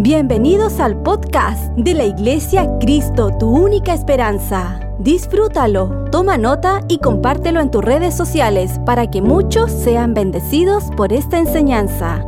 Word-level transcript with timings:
Bienvenidos 0.00 0.78
al 0.78 1.02
podcast 1.02 1.72
de 1.76 1.92
la 1.92 2.06
Iglesia 2.06 2.68
Cristo, 2.80 3.36
tu 3.36 3.48
única 3.48 3.92
esperanza. 3.92 4.78
Disfrútalo, 5.00 6.04
toma 6.12 6.38
nota 6.38 6.82
y 6.88 6.98
compártelo 6.98 7.58
en 7.60 7.72
tus 7.72 7.84
redes 7.84 8.16
sociales 8.16 8.78
para 8.86 9.10
que 9.10 9.20
muchos 9.20 9.72
sean 9.72 10.14
bendecidos 10.14 10.84
por 10.96 11.12
esta 11.12 11.40
enseñanza. 11.40 12.24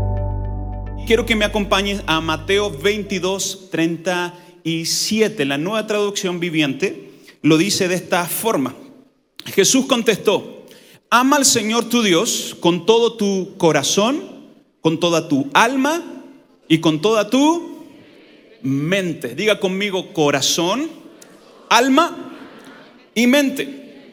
Quiero 1.06 1.24
que 1.24 1.36
me 1.36 1.44
acompañes 1.44 2.02
a 2.08 2.20
Mateo 2.20 2.72
22, 2.72 3.70
37. 3.70 5.44
La 5.44 5.56
nueva 5.56 5.86
traducción 5.86 6.40
viviente 6.40 7.12
lo 7.40 7.56
dice 7.56 7.86
de 7.86 7.94
esta 7.94 8.24
forma. 8.26 8.74
Jesús 9.46 9.86
contestó, 9.86 10.66
ama 11.08 11.36
al 11.36 11.44
Señor 11.44 11.84
tu 11.84 12.02
Dios 12.02 12.56
con 12.58 12.84
todo 12.84 13.12
tu 13.12 13.56
corazón, 13.58 14.24
con 14.80 14.98
toda 14.98 15.28
tu 15.28 15.48
alma 15.54 16.19
y 16.70 16.78
con 16.78 17.02
toda 17.02 17.28
tu 17.28 17.84
mente. 18.62 19.34
Diga 19.34 19.58
conmigo 19.58 20.12
corazón, 20.12 20.88
alma 21.68 22.32
y 23.12 23.26
mente. 23.26 24.12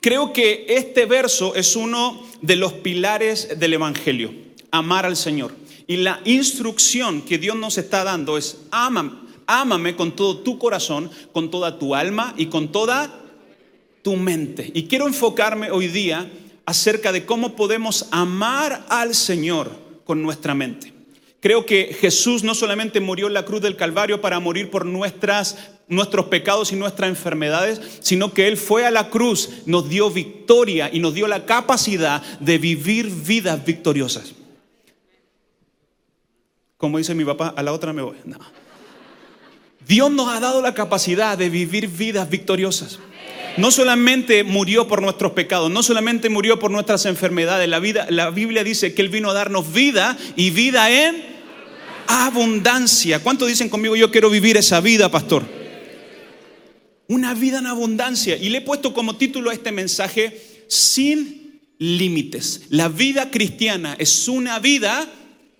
Creo 0.00 0.32
que 0.32 0.64
este 0.66 1.04
verso 1.04 1.54
es 1.54 1.76
uno 1.76 2.26
de 2.40 2.56
los 2.56 2.72
pilares 2.72 3.60
del 3.60 3.74
Evangelio, 3.74 4.32
amar 4.70 5.04
al 5.04 5.14
Señor. 5.14 5.54
Y 5.86 5.98
la 5.98 6.22
instrucción 6.24 7.20
que 7.20 7.36
Dios 7.36 7.54
nos 7.54 7.76
está 7.76 8.02
dando 8.02 8.38
es, 8.38 8.62
ámame, 8.70 9.12
ámame 9.46 9.94
con 9.94 10.16
todo 10.16 10.38
tu 10.38 10.58
corazón, 10.58 11.10
con 11.32 11.50
toda 11.50 11.78
tu 11.78 11.94
alma 11.94 12.32
y 12.38 12.46
con 12.46 12.72
toda 12.72 13.20
tu 14.00 14.16
mente. 14.16 14.70
Y 14.72 14.84
quiero 14.84 15.06
enfocarme 15.06 15.70
hoy 15.70 15.88
día 15.88 16.30
acerca 16.64 17.12
de 17.12 17.26
cómo 17.26 17.54
podemos 17.54 18.06
amar 18.10 18.86
al 18.88 19.14
Señor 19.14 19.70
con 20.06 20.22
nuestra 20.22 20.54
mente. 20.54 20.93
Creo 21.44 21.66
que 21.66 21.94
Jesús 22.00 22.42
no 22.42 22.54
solamente 22.54 23.00
murió 23.00 23.26
en 23.26 23.34
la 23.34 23.44
cruz 23.44 23.60
del 23.60 23.76
Calvario 23.76 24.22
para 24.22 24.40
morir 24.40 24.70
por 24.70 24.86
nuestras, 24.86 25.58
nuestros 25.88 26.24
pecados 26.28 26.72
y 26.72 26.76
nuestras 26.76 27.10
enfermedades, 27.10 27.82
sino 28.00 28.32
que 28.32 28.48
Él 28.48 28.56
fue 28.56 28.86
a 28.86 28.90
la 28.90 29.10
cruz, 29.10 29.50
nos 29.66 29.86
dio 29.90 30.10
victoria 30.10 30.88
y 30.90 31.00
nos 31.00 31.12
dio 31.12 31.26
la 31.26 31.44
capacidad 31.44 32.22
de 32.40 32.56
vivir 32.56 33.10
vidas 33.10 33.62
victoriosas. 33.62 34.32
Como 36.78 36.96
dice 36.96 37.14
mi 37.14 37.26
papá, 37.26 37.52
a 37.54 37.62
la 37.62 37.74
otra 37.74 37.92
me 37.92 38.00
voy. 38.00 38.16
Dios 39.86 40.10
nos 40.10 40.28
ha 40.28 40.40
dado 40.40 40.62
la 40.62 40.72
capacidad 40.72 41.36
de 41.36 41.50
vivir 41.50 41.88
vidas 41.88 42.30
victoriosas. 42.30 43.00
No 43.58 43.70
solamente 43.70 44.44
murió 44.44 44.88
por 44.88 45.02
nuestros 45.02 45.32
pecados, 45.32 45.70
no 45.70 45.82
solamente 45.82 46.30
murió 46.30 46.58
por 46.58 46.70
nuestras 46.70 47.04
enfermedades. 47.04 47.68
La, 47.68 47.80
vida, 47.80 48.06
la 48.08 48.30
Biblia 48.30 48.64
dice 48.64 48.94
que 48.94 49.02
Él 49.02 49.10
vino 49.10 49.28
a 49.28 49.34
darnos 49.34 49.74
vida 49.74 50.16
y 50.36 50.48
vida 50.48 50.90
en 50.90 51.33
abundancia. 52.06 53.20
¿Cuánto 53.20 53.46
dicen 53.46 53.68
conmigo 53.68 53.96
yo 53.96 54.10
quiero 54.10 54.30
vivir 54.30 54.56
esa 54.56 54.80
vida, 54.80 55.10
pastor? 55.10 55.44
Una 57.08 57.34
vida 57.34 57.58
en 57.58 57.66
abundancia. 57.66 58.36
Y 58.36 58.48
le 58.48 58.58
he 58.58 58.62
puesto 58.62 58.94
como 58.94 59.16
título 59.16 59.50
a 59.50 59.54
este 59.54 59.72
mensaje, 59.72 60.40
sin 60.68 61.60
límites. 61.78 62.62
La 62.70 62.88
vida 62.88 63.30
cristiana 63.30 63.96
es 63.98 64.28
una 64.28 64.58
vida 64.58 65.06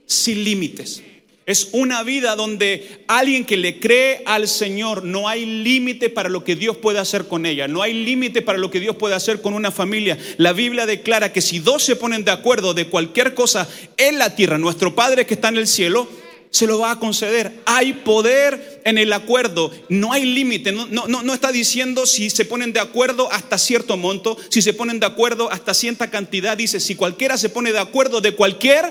sin 0.06 0.44
límites. 0.44 1.02
Es 1.46 1.68
una 1.72 2.02
vida 2.02 2.36
donde 2.36 3.04
alguien 3.06 3.44
que 3.44 3.58
le 3.58 3.78
cree 3.78 4.22
al 4.24 4.48
Señor, 4.48 5.04
no 5.04 5.28
hay 5.28 5.44
límite 5.44 6.08
para 6.08 6.30
lo 6.30 6.42
que 6.42 6.56
Dios 6.56 6.78
puede 6.78 6.98
hacer 6.98 7.28
con 7.28 7.44
ella, 7.44 7.68
no 7.68 7.82
hay 7.82 7.92
límite 7.92 8.40
para 8.40 8.56
lo 8.56 8.70
que 8.70 8.80
Dios 8.80 8.96
puede 8.96 9.14
hacer 9.14 9.42
con 9.42 9.52
una 9.52 9.70
familia. 9.70 10.16
La 10.38 10.54
Biblia 10.54 10.86
declara 10.86 11.34
que 11.34 11.42
si 11.42 11.58
dos 11.58 11.82
se 11.82 11.96
ponen 11.96 12.24
de 12.24 12.30
acuerdo 12.30 12.72
de 12.72 12.86
cualquier 12.86 13.34
cosa 13.34 13.68
en 13.98 14.18
la 14.18 14.34
tierra, 14.34 14.56
nuestro 14.56 14.94
Padre 14.94 15.26
que 15.26 15.34
está 15.34 15.48
en 15.48 15.58
el 15.58 15.66
cielo, 15.66 16.08
se 16.55 16.69
lo 16.69 16.78
va 16.78 16.92
a 16.92 17.00
conceder. 17.00 17.62
Hay 17.66 17.94
poder 17.94 18.80
en 18.84 18.97
el 18.97 19.12
acuerdo, 19.12 19.72
no 19.88 20.12
hay 20.12 20.24
límite. 20.24 20.70
No, 20.70 20.86
no, 20.86 21.08
no, 21.08 21.34
está 21.34 21.50
diciendo 21.50 22.06
si 22.06 22.30
se 22.30 22.44
ponen 22.44 22.72
de 22.72 22.78
acuerdo 22.78 23.28
hasta 23.33 23.58
cierto 23.58 23.96
monto, 23.96 24.36
si 24.51 24.62
se 24.62 24.73
ponen 24.73 25.01
de 25.01 25.06
acuerdo 25.06 25.51
hasta 25.51 25.74
cierta 25.74 26.11
cantidad. 26.11 26.56
Dice, 26.56 26.78
si 26.78 26.95
cualquiera 26.95 27.36
se 27.39 27.48
pone 27.48 27.73
de 27.73 27.80
acuerdo 27.80 28.20
de 28.20 28.36
cualquier 28.36 28.84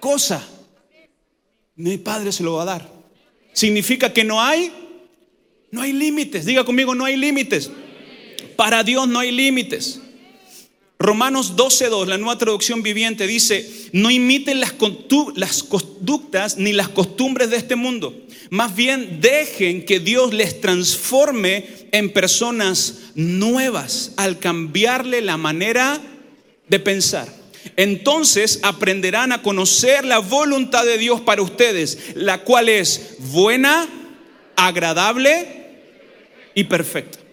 cosa, 0.00 0.42
mi 1.76 1.98
Padre 1.98 2.32
se 2.32 2.42
lo 2.42 2.54
va 2.54 2.62
a 2.62 2.64
dar. 2.64 2.90
Significa 3.52 4.14
que 4.14 4.24
no 4.24 4.40
hay, 4.40 4.72
no 5.70 5.82
hay 5.82 5.92
límites. 5.92 6.46
Diga 6.46 6.64
conmigo, 6.64 6.94
no 6.94 7.04
hay 7.04 7.18
límites. 7.18 7.70
Para 8.56 8.82
Dios 8.82 9.06
no 9.06 9.18
hay 9.18 9.32
límites. 9.32 10.00
Romanos 10.98 11.56
12.2, 11.56 12.06
la 12.06 12.18
nueva 12.18 12.38
traducción 12.38 12.82
viviente, 12.82 13.26
dice, 13.26 13.68
no 13.92 14.10
imiten 14.10 14.60
las, 14.60 14.74
las 15.34 15.62
conductas 15.62 16.56
ni 16.56 16.72
las 16.72 16.88
costumbres 16.88 17.50
de 17.50 17.56
este 17.56 17.76
mundo. 17.76 18.14
Más 18.50 18.74
bien 18.74 19.20
dejen 19.20 19.84
que 19.84 20.00
Dios 20.00 20.32
les 20.32 20.60
transforme 20.60 21.66
en 21.92 22.12
personas 22.12 23.00
nuevas 23.14 24.12
al 24.16 24.38
cambiarle 24.38 25.20
la 25.20 25.36
manera 25.36 26.00
de 26.68 26.78
pensar. 26.78 27.28
Entonces 27.76 28.60
aprenderán 28.62 29.32
a 29.32 29.42
conocer 29.42 30.04
la 30.04 30.18
voluntad 30.18 30.84
de 30.84 30.98
Dios 30.98 31.20
para 31.20 31.42
ustedes, 31.42 31.98
la 32.14 32.42
cual 32.42 32.68
es 32.68 33.16
buena, 33.18 33.88
agradable 34.56 35.64
y 36.54 36.64
perfecta. 36.64 37.23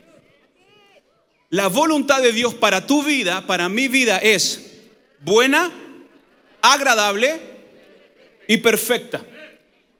La 1.51 1.67
voluntad 1.67 2.21
de 2.21 2.31
Dios 2.31 2.53
para 2.53 2.87
tu 2.87 3.03
vida, 3.03 3.45
para 3.45 3.67
mi 3.67 3.89
vida, 3.89 4.19
es 4.19 4.71
buena, 5.19 5.69
agradable 6.61 7.41
y 8.47 8.55
perfecta. 8.55 9.25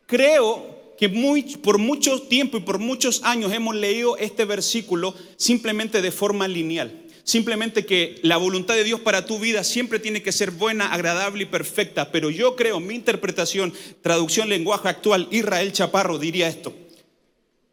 Creo 0.05 0.93
que 0.97 1.09
muy, 1.09 1.43
por 1.57 1.77
mucho 1.77 2.21
tiempo 2.21 2.55
y 2.55 2.61
por 2.61 2.79
muchos 2.79 3.21
años 3.25 3.51
hemos 3.51 3.75
leído 3.75 4.15
este 4.15 4.45
versículo 4.45 5.13
simplemente 5.35 6.01
de 6.01 6.11
forma 6.13 6.47
lineal. 6.47 7.03
Simplemente 7.25 7.85
que 7.85 8.21
la 8.23 8.37
voluntad 8.37 8.75
de 8.75 8.85
Dios 8.85 9.01
para 9.01 9.25
tu 9.25 9.37
vida 9.37 9.65
siempre 9.65 9.99
tiene 9.99 10.23
que 10.23 10.31
ser 10.31 10.51
buena, 10.51 10.93
agradable 10.93 11.43
y 11.43 11.47
perfecta. 11.47 12.13
Pero 12.13 12.29
yo 12.29 12.55
creo, 12.55 12.79
mi 12.79 12.95
interpretación, 12.95 13.73
traducción 14.01 14.47
lenguaje 14.47 14.87
actual, 14.87 15.27
Israel 15.31 15.73
Chaparro 15.73 16.17
diría 16.17 16.47
esto, 16.47 16.73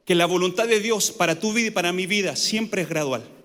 que 0.05 0.17
la 0.17 0.27
voluntad 0.27 0.67
de 0.67 0.81
Dios 0.81 1.13
para 1.13 1.39
tu 1.39 1.53
vida 1.53 1.69
y 1.69 1.71
para 1.71 1.93
mi 1.93 2.07
vida 2.07 2.35
siempre 2.35 2.83
es 2.83 2.89
gradual. 2.89 3.38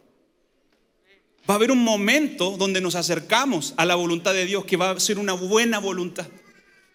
Va 1.49 1.55
a 1.55 1.57
haber 1.57 1.71
un 1.71 1.83
momento 1.83 2.55
donde 2.57 2.79
nos 2.79 2.95
acercamos 2.95 3.73
a 3.75 3.85
la 3.85 3.95
voluntad 3.95 4.33
de 4.33 4.45
Dios 4.45 4.63
que 4.65 4.77
va 4.77 4.91
a 4.91 4.99
ser 4.99 5.19
una 5.19 5.33
buena 5.33 5.79
voluntad. 5.79 6.27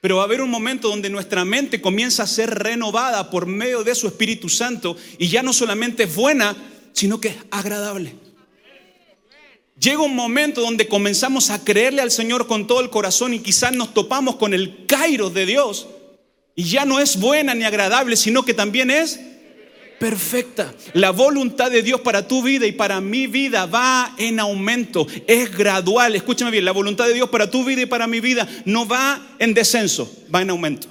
Pero 0.01 0.17
va 0.17 0.23
a 0.23 0.25
haber 0.25 0.41
un 0.41 0.49
momento 0.49 0.89
donde 0.89 1.11
nuestra 1.11 1.45
mente 1.45 1.81
comienza 1.81 2.23
a 2.23 2.27
ser 2.27 2.51
renovada 2.51 3.31
por 3.31 3.47
medio 3.47 3.85
de 3.85 3.95
su 3.95 4.07
Espíritu 4.07 4.49
Santo 4.49 4.97
y 5.19 5.29
ya 5.29 5.43
no 5.43 5.53
solamente 5.53 6.05
es 6.05 6.15
buena, 6.15 6.57
sino 6.93 7.21
que 7.21 7.29
es 7.29 7.37
agradable. 7.51 8.15
Llega 9.79 10.03
un 10.03 10.17
momento 10.17 10.61
donde 10.61 10.89
comenzamos 10.89 11.51
a 11.51 11.63
creerle 11.63 12.01
al 12.01 12.11
Señor 12.11 12.47
con 12.47 12.67
todo 12.67 12.81
el 12.81 12.91
corazón 12.91 13.35
y 13.35 13.41
quizás 13.41 13.73
nos 13.73 13.93
topamos 13.93 14.37
con 14.37 14.55
el 14.55 14.87
Cairo 14.87 15.31
de 15.31 15.47
Dios 15.47 15.89
y 16.57 16.65
ya 16.65 16.85
no 16.85 16.99
es 16.99 17.21
buena 17.21 17.55
ni 17.55 17.65
agradable, 17.65 18.17
sino 18.17 18.45
que 18.45 18.55
también 18.55 18.91
es 18.91 19.21
perfecta. 19.99 20.73
La 20.95 21.11
voluntad 21.11 21.71
de 21.71 21.83
Dios 21.83 22.01
para 22.01 22.27
tu 22.27 22.43
vida 22.43 22.67
y 22.67 22.73
para 22.73 23.01
mi 23.01 23.27
vida 23.27 23.67
va 23.67 24.15
en 24.17 24.41
aumento, 24.41 25.07
es 25.27 25.57
gradual. 25.57 26.15
Escúchame 26.15 26.51
bien, 26.51 26.65
la 26.65 26.73
voluntad 26.73 27.07
de 27.07 27.15
Dios 27.15 27.29
para 27.29 27.51
tu 27.51 27.65
vida 27.65 27.83
y 27.83 27.87
para 27.87 28.07
mi 28.07 28.21
vida 28.21 28.49
no 28.65 28.87
va 28.87 29.35
en 29.39 29.55
descenso, 29.55 30.11
va 30.35 30.43
en 30.43 30.51
aumento. 30.51 30.89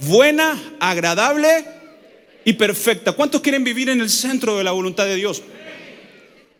Buena, 0.00 0.76
agradable 0.80 1.64
y 2.44 2.52
perfecta. 2.54 3.12
¿Cuántos 3.12 3.40
quieren 3.40 3.64
vivir 3.64 3.88
en 3.88 4.00
el 4.00 4.10
centro 4.10 4.56
de 4.58 4.64
la 4.64 4.72
voluntad 4.72 5.06
de 5.06 5.16
Dios? 5.16 5.42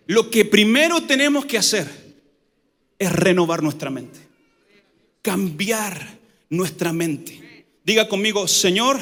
Lo 0.06 0.30
que 0.30 0.44
primero 0.44 1.02
tenemos 1.02 1.46
que 1.46 1.58
hacer 1.58 1.86
es 2.98 3.12
renovar 3.12 3.62
nuestra 3.62 3.90
mente, 3.90 4.18
cambiar 5.22 6.18
nuestra 6.50 6.92
mente. 6.92 7.64
Diga 7.84 8.08
conmigo, 8.08 8.46
Señor, 8.46 8.98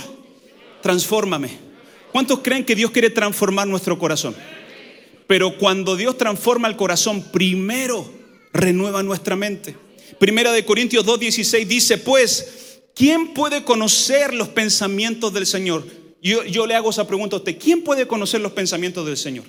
transfórmame 0.80 1.71
¿Cuántos 2.12 2.40
creen 2.40 2.64
que 2.64 2.74
Dios 2.74 2.90
quiere 2.90 3.10
transformar 3.10 3.66
nuestro 3.66 3.98
corazón? 3.98 4.36
Pero 5.26 5.56
cuando 5.56 5.96
Dios 5.96 6.18
transforma 6.18 6.68
el 6.68 6.76
corazón, 6.76 7.22
primero 7.32 8.12
renueva 8.52 9.02
nuestra 9.02 9.34
mente. 9.34 9.74
Primera 10.18 10.52
de 10.52 10.64
Corintios 10.64 11.06
2.16 11.06 11.66
dice, 11.66 11.98
pues, 11.98 12.82
¿quién 12.94 13.32
puede 13.32 13.64
conocer 13.64 14.34
los 14.34 14.48
pensamientos 14.48 15.32
del 15.32 15.46
Señor? 15.46 15.86
Yo, 16.22 16.44
yo 16.44 16.66
le 16.66 16.74
hago 16.74 16.90
esa 16.90 17.06
pregunta 17.06 17.36
a 17.36 17.38
usted, 17.38 17.58
¿quién 17.58 17.82
puede 17.82 18.06
conocer 18.06 18.42
los 18.42 18.52
pensamientos 18.52 19.06
del 19.06 19.16
Señor? 19.16 19.44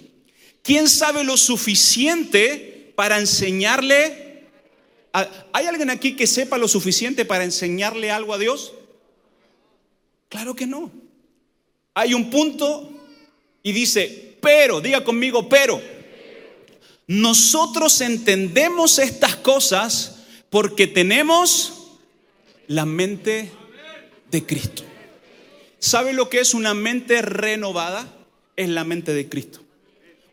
¿Quién 0.61 0.87
sabe 0.87 1.25
lo 1.25 1.35
suficiente 1.35 2.93
para 2.95 3.19
enseñarle? 3.19 4.47
¿Hay 5.11 5.65
alguien 5.65 5.89
aquí 5.89 6.15
que 6.15 6.25
sepa 6.25 6.57
lo 6.57 6.67
suficiente 6.69 7.25
para 7.25 7.43
enseñarle 7.43 8.09
algo 8.09 8.33
a 8.33 8.37
Dios? 8.37 8.73
Claro 10.29 10.55
que 10.55 10.65
no. 10.65 10.91
Hay 11.93 12.13
un 12.13 12.29
punto 12.29 12.89
y 13.61 13.71
dice, 13.71 14.35
pero, 14.41 14.81
diga 14.81 15.03
conmigo, 15.03 15.47
pero. 15.47 15.81
Nosotros 17.07 18.01
entendemos 18.01 18.97
estas 18.97 19.35
cosas 19.35 20.19
porque 20.49 20.87
tenemos 20.87 21.89
la 22.67 22.85
mente 22.85 23.51
de 24.31 24.45
Cristo. 24.45 24.83
¿Sabe 25.79 26.13
lo 26.13 26.29
que 26.29 26.39
es 26.39 26.53
una 26.53 26.73
mente 26.73 27.21
renovada? 27.21 28.07
Es 28.55 28.69
la 28.69 28.83
mente 28.83 29.13
de 29.13 29.27
Cristo. 29.27 29.61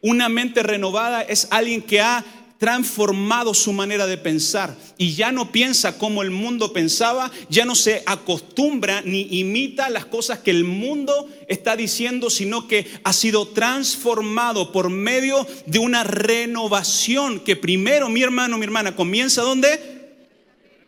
Una 0.00 0.28
mente 0.28 0.62
renovada 0.62 1.22
es 1.22 1.48
alguien 1.50 1.82
que 1.82 2.00
ha 2.00 2.24
transformado 2.60 3.54
su 3.54 3.72
manera 3.72 4.06
de 4.06 4.18
pensar 4.18 4.76
y 4.98 5.14
ya 5.14 5.32
no 5.32 5.50
piensa 5.50 5.96
como 5.96 6.20
el 6.20 6.30
mundo 6.30 6.74
pensaba, 6.74 7.32
ya 7.48 7.64
no 7.64 7.74
se 7.74 8.02
acostumbra 8.04 9.00
ni 9.00 9.22
imita 9.30 9.88
las 9.88 10.04
cosas 10.04 10.40
que 10.40 10.50
el 10.50 10.64
mundo 10.64 11.26
está 11.48 11.74
diciendo, 11.74 12.28
sino 12.28 12.68
que 12.68 12.86
ha 13.02 13.14
sido 13.14 13.48
transformado 13.48 14.72
por 14.72 14.90
medio 14.90 15.46
de 15.64 15.78
una 15.78 16.04
renovación 16.04 17.40
que 17.40 17.56
primero, 17.56 18.10
mi 18.10 18.22
hermano, 18.22 18.58
mi 18.58 18.64
hermana, 18.64 18.94
comienza 18.94 19.40
¿dónde? 19.40 20.18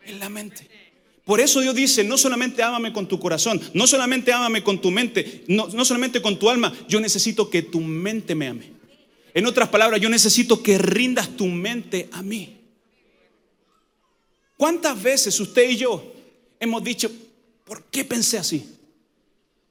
En 0.04 0.19
la 0.19 0.28
mente. 0.28 0.69
Por 1.24 1.40
eso 1.40 1.60
Dios 1.60 1.74
dice, 1.74 2.04
no 2.04 2.19
solamente 2.19 2.62
ámame 2.62 2.92
con 2.92 3.08
tu 3.08 3.19
corazón, 3.19 3.58
no 3.72 3.86
solamente 3.86 4.30
ámame 4.30 4.62
con 4.62 4.78
tu 4.78 4.90
mente, 4.90 5.44
no, 5.48 5.69
no 5.69 5.86
solamente 5.86 6.20
con 6.20 6.38
tu 6.38 6.50
alma, 6.50 6.70
yo 6.86 7.00
necesito 7.00 7.48
que 7.48 7.62
tu 7.62 7.80
mente 7.80 8.34
me 8.34 8.48
ame. 8.48 8.81
En 9.34 9.46
otras 9.46 9.69
palabras, 9.69 10.00
yo 10.00 10.08
necesito 10.08 10.62
que 10.62 10.79
rindas 10.79 11.37
tu 11.37 11.46
mente 11.46 12.08
a 12.12 12.23
mí. 12.23 12.61
¿Cuántas 14.56 15.02
veces 15.02 15.38
usted 15.40 15.70
y 15.70 15.76
yo 15.76 16.12
hemos 16.61 16.84
dicho, 16.84 17.11
¿por 17.64 17.84
qué 17.84 18.05
pensé 18.05 18.38
así? 18.38 18.79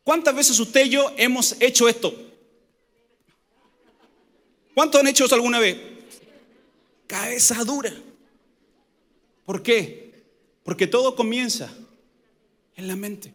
¿Cuántas 0.03 0.35
veces 0.35 0.59
usted 0.59 0.85
y 0.85 0.89
yo 0.89 1.13
hemos 1.15 1.55
hecho 1.61 1.87
esto? 1.87 2.13
¿Cuántos 4.73 4.99
han 4.99 5.07
hecho 5.07 5.25
eso 5.25 5.35
alguna 5.35 5.59
vez? 5.59 5.77
Cabeza 7.07 7.63
dura. 7.63 7.93
¿Por 9.45 9.61
qué? 9.61 10.23
Porque 10.63 10.87
todo 10.87 11.15
comienza 11.15 11.71
en 12.75 12.87
la 12.87 12.95
mente. 12.95 13.33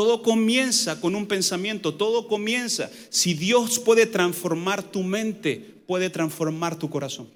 Todo 0.00 0.22
comienza 0.22 0.98
con 0.98 1.14
un 1.14 1.26
pensamiento, 1.26 1.92
todo 1.92 2.26
comienza. 2.26 2.90
Si 3.10 3.34
Dios 3.34 3.78
puede 3.78 4.06
transformar 4.06 4.82
tu 4.82 5.02
mente, 5.02 5.62
puede 5.86 6.08
transformar 6.08 6.78
tu 6.78 6.88
corazón. 6.88 7.28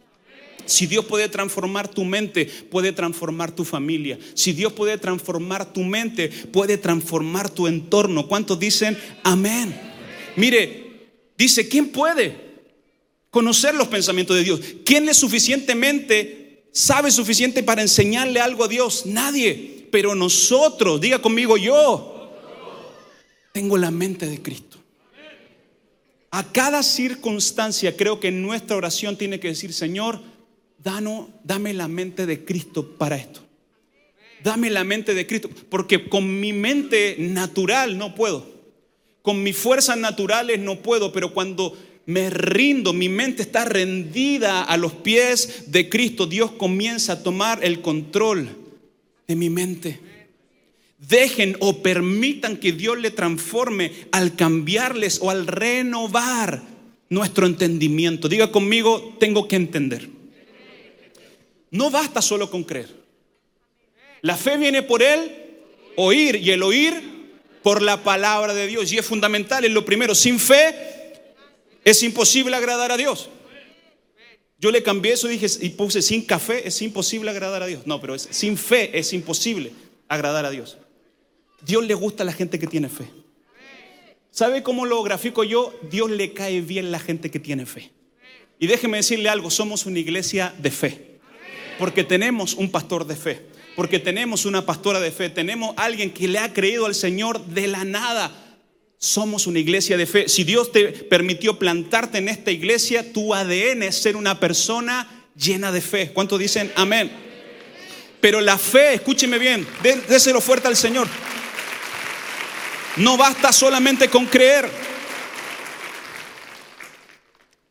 Si 0.65 0.87
Dios 0.87 1.05
puede 1.05 1.29
transformar 1.29 1.89
tu 1.89 2.05
mente, 2.07 2.47
puede 2.47 2.93
transformar 2.93 3.53
tu 3.55 3.67
familia. 3.67 4.19
Si 4.33 4.55
Dios 4.55 4.73
puede 4.73 4.97
transformar 4.97 5.75
tu 5.75 5.83
mente, 5.83 6.31
puede 6.31 6.79
transformar 6.79 7.51
tu 7.51 7.67
entorno. 7.67 8.29
¿Cuántos 8.29 8.59
dicen 8.59 8.97
amén? 9.25 9.79
Mire, 10.35 11.11
dice, 11.37 11.69
¿quién 11.69 11.91
puede 11.91 12.35
conocer 13.29 13.75
los 13.75 13.89
pensamientos 13.89 14.39
de 14.39 14.43
Dios? 14.43 14.61
¿Quién 14.87 15.07
es 15.11 15.19
suficientemente, 15.19 16.65
sabe 16.73 17.11
suficiente 17.11 17.63
para 17.63 17.83
enseñarle 17.83 18.41
algo 18.41 18.65
a 18.65 18.69
Dios? 18.69 19.05
Nadie. 19.05 19.87
Pero 19.91 20.15
nosotros, 20.15 20.99
diga 20.99 21.21
conmigo 21.21 21.59
yo, 21.59 22.14
tengo 23.55 23.79
la 23.79 23.93
mente 23.93 24.27
de 24.27 24.43
Cristo. 24.43 24.79
A 26.33 26.51
cada 26.51 26.83
circunstancia 26.83 27.97
creo 27.97 28.19
que 28.19 28.33
nuestra 28.33 28.77
oración 28.77 29.17
tiene 29.17 29.39
que 29.39 29.47
decir, 29.47 29.73
Señor, 29.73 30.21
dame 30.83 31.73
la 31.73 31.87
mente 31.87 32.27
de 32.27 32.45
Cristo 32.45 32.97
para 32.99 33.17
esto. 33.17 33.43
Dame 34.43 34.71
la 34.71 34.83
mente 34.83 35.15
de 35.15 35.25
Cristo, 35.29 35.49
porque 35.71 36.09
con 36.09 36.41
mi 36.41 36.53
mente 36.53 37.15
natural 37.21 37.97
no 37.97 38.17
puedo. 38.17 38.45
Con 39.23 39.45
mis 39.45 39.56
fuerzas 39.56 39.97
naturales 39.99 40.59
no 40.59 40.81
puedo, 40.81 41.12
pero 41.12 41.33
cuando 41.33 41.79
me 42.06 42.31
rindo, 42.31 42.93
mi 42.93 43.09
mente 43.09 43.43
está 43.43 43.65
rendida 43.65 44.65
a 44.65 44.77
los 44.77 44.95
pies 44.95 45.71
de 45.71 45.89
Cristo, 45.89 46.27
Dios 46.27 46.51
comienza 46.51 47.12
a 47.12 47.23
tomar 47.23 47.65
el 47.65 47.81
control 47.83 48.49
de 49.29 49.37
mi 49.37 49.49
mente 49.49 50.01
dejen 50.99 51.56
o 51.61 51.82
permitan 51.82 52.56
que 52.56 52.73
Dios 52.73 52.99
le 52.99 53.11
transforme 53.11 53.93
al 54.12 54.37
cambiarles 54.37 55.19
o 55.23 55.31
al 55.31 55.46
renovar 55.46 56.62
nuestro 57.08 57.46
entendimiento. 57.46 58.29
Diga 58.29 58.50
conmigo, 58.50 59.17
tengo 59.19 59.49
que 59.49 59.56
entender. 59.56 60.08
No 61.70 61.91
basta 61.91 62.23
solo 62.23 62.50
con 62.50 62.64
creer. 62.64 62.88
La 64.23 64.37
fe 64.37 64.56
viene 64.56 64.82
por 64.82 65.02
el 65.02 65.32
oír 65.96 66.37
y 66.37 66.50
el 66.50 66.62
oír 66.62 66.94
por 67.62 67.82
la 67.82 68.02
palabra 68.02 68.55
de 68.55 68.67
Dios. 68.67 68.93
Y 68.93 68.99
es 68.99 69.06
fundamental, 69.06 69.64
es 69.64 69.70
lo 69.70 69.85
primero. 69.85 70.14
Sin 70.14 70.38
fe 70.38 70.75
es 71.85 72.02
imposible 72.02 72.55
agradar 72.56 72.93
a 72.93 72.96
Dios. 72.96 73.29
Yo 74.58 74.70
le 74.70 74.82
cambié 74.82 75.12
eso 75.12 75.29
dije, 75.29 75.46
y 75.61 75.70
puse 75.70 76.00
sin 76.00 76.25
café 76.25 76.67
es 76.67 76.81
imposible 76.81 77.31
agradar 77.31 77.62
a 77.62 77.67
Dios. 77.67 77.87
No, 77.87 78.00
pero 78.00 78.14
es, 78.14 78.29
sin 78.31 78.56
fe 78.56 78.99
es 78.99 79.12
imposible 79.12 79.73
agradar 80.08 80.46
a 80.46 80.50
Dios. 80.50 80.79
Dios 81.65 81.85
le 81.85 81.95
gusta 81.95 82.23
a 82.23 82.27
la 82.27 82.33
gente 82.33 82.59
que 82.59 82.67
tiene 82.67 82.89
fe. 82.89 83.07
¿Sabe 84.31 84.63
cómo 84.63 84.85
lo 84.85 85.03
grafico 85.03 85.45
yo? 85.45 85.73
Dios 85.91 86.11
le 86.11 86.33
cae 86.33 86.61
bien 86.61 86.87
a 86.87 86.91
la 86.91 86.99
gente 86.99 87.31
que 87.31 87.39
tiene 87.39 87.67
fe. 87.67 87.93
Y 88.59 88.67
déjeme 88.67 88.99
decirle 88.99 89.29
algo, 89.29 89.51
somos 89.51 89.87
una 89.87 89.99
iglesia 89.99 90.55
de 90.59 90.71
fe. 90.71 91.21
Porque 91.79 92.05
tenemos 92.05 92.55
un 92.55 92.71
pastor 92.71 93.07
de 93.07 93.17
fe. 93.17 93.43
Porque 93.77 93.99
tenemos 93.99 94.45
una 94.45 94.67
pastora 94.67 95.01
de 95.01 95.11
fe. 95.11 95.31
Tenemos 95.31 95.75
alguien 95.77 96.13
que 96.13 96.29
le 96.29 96.39
ha 96.39 96.53
creído 96.53 96.87
al 96.87 96.95
Señor 96.95 97.45
de 97.47 97.67
la 97.67 97.85
nada. 97.85 98.33
Somos 98.99 99.47
una 99.47 99.59
iglesia 99.59 99.97
de 99.97 100.07
fe. 100.07 100.29
Si 100.29 100.45
Dios 100.45 100.73
te 100.73 100.89
permitió 100.89 101.59
plantarte 101.59 102.19
en 102.19 102.29
esta 102.29 102.51
iglesia, 102.51 103.13
tu 103.13 103.35
ADN 103.35 103.85
es 103.85 103.97
ser 103.97 104.17
una 104.17 104.39
persona 104.41 105.27
llena 105.37 105.73
de 105.73 105.81
fe. 105.81 106.13
¿Cuántos 106.13 106.39
dicen 106.39 106.73
amén? 106.77 107.11
Pero 108.21 108.41
la 108.41 108.57
fe, 108.57 108.95
escúcheme 108.95 109.39
bien, 109.39 109.67
déselo 110.09 110.41
fuerte 110.41 110.69
al 110.69 110.77
Señor. 110.77 111.07
No 112.96 113.17
basta 113.17 113.52
solamente 113.52 114.08
con 114.08 114.26
creer. 114.26 114.70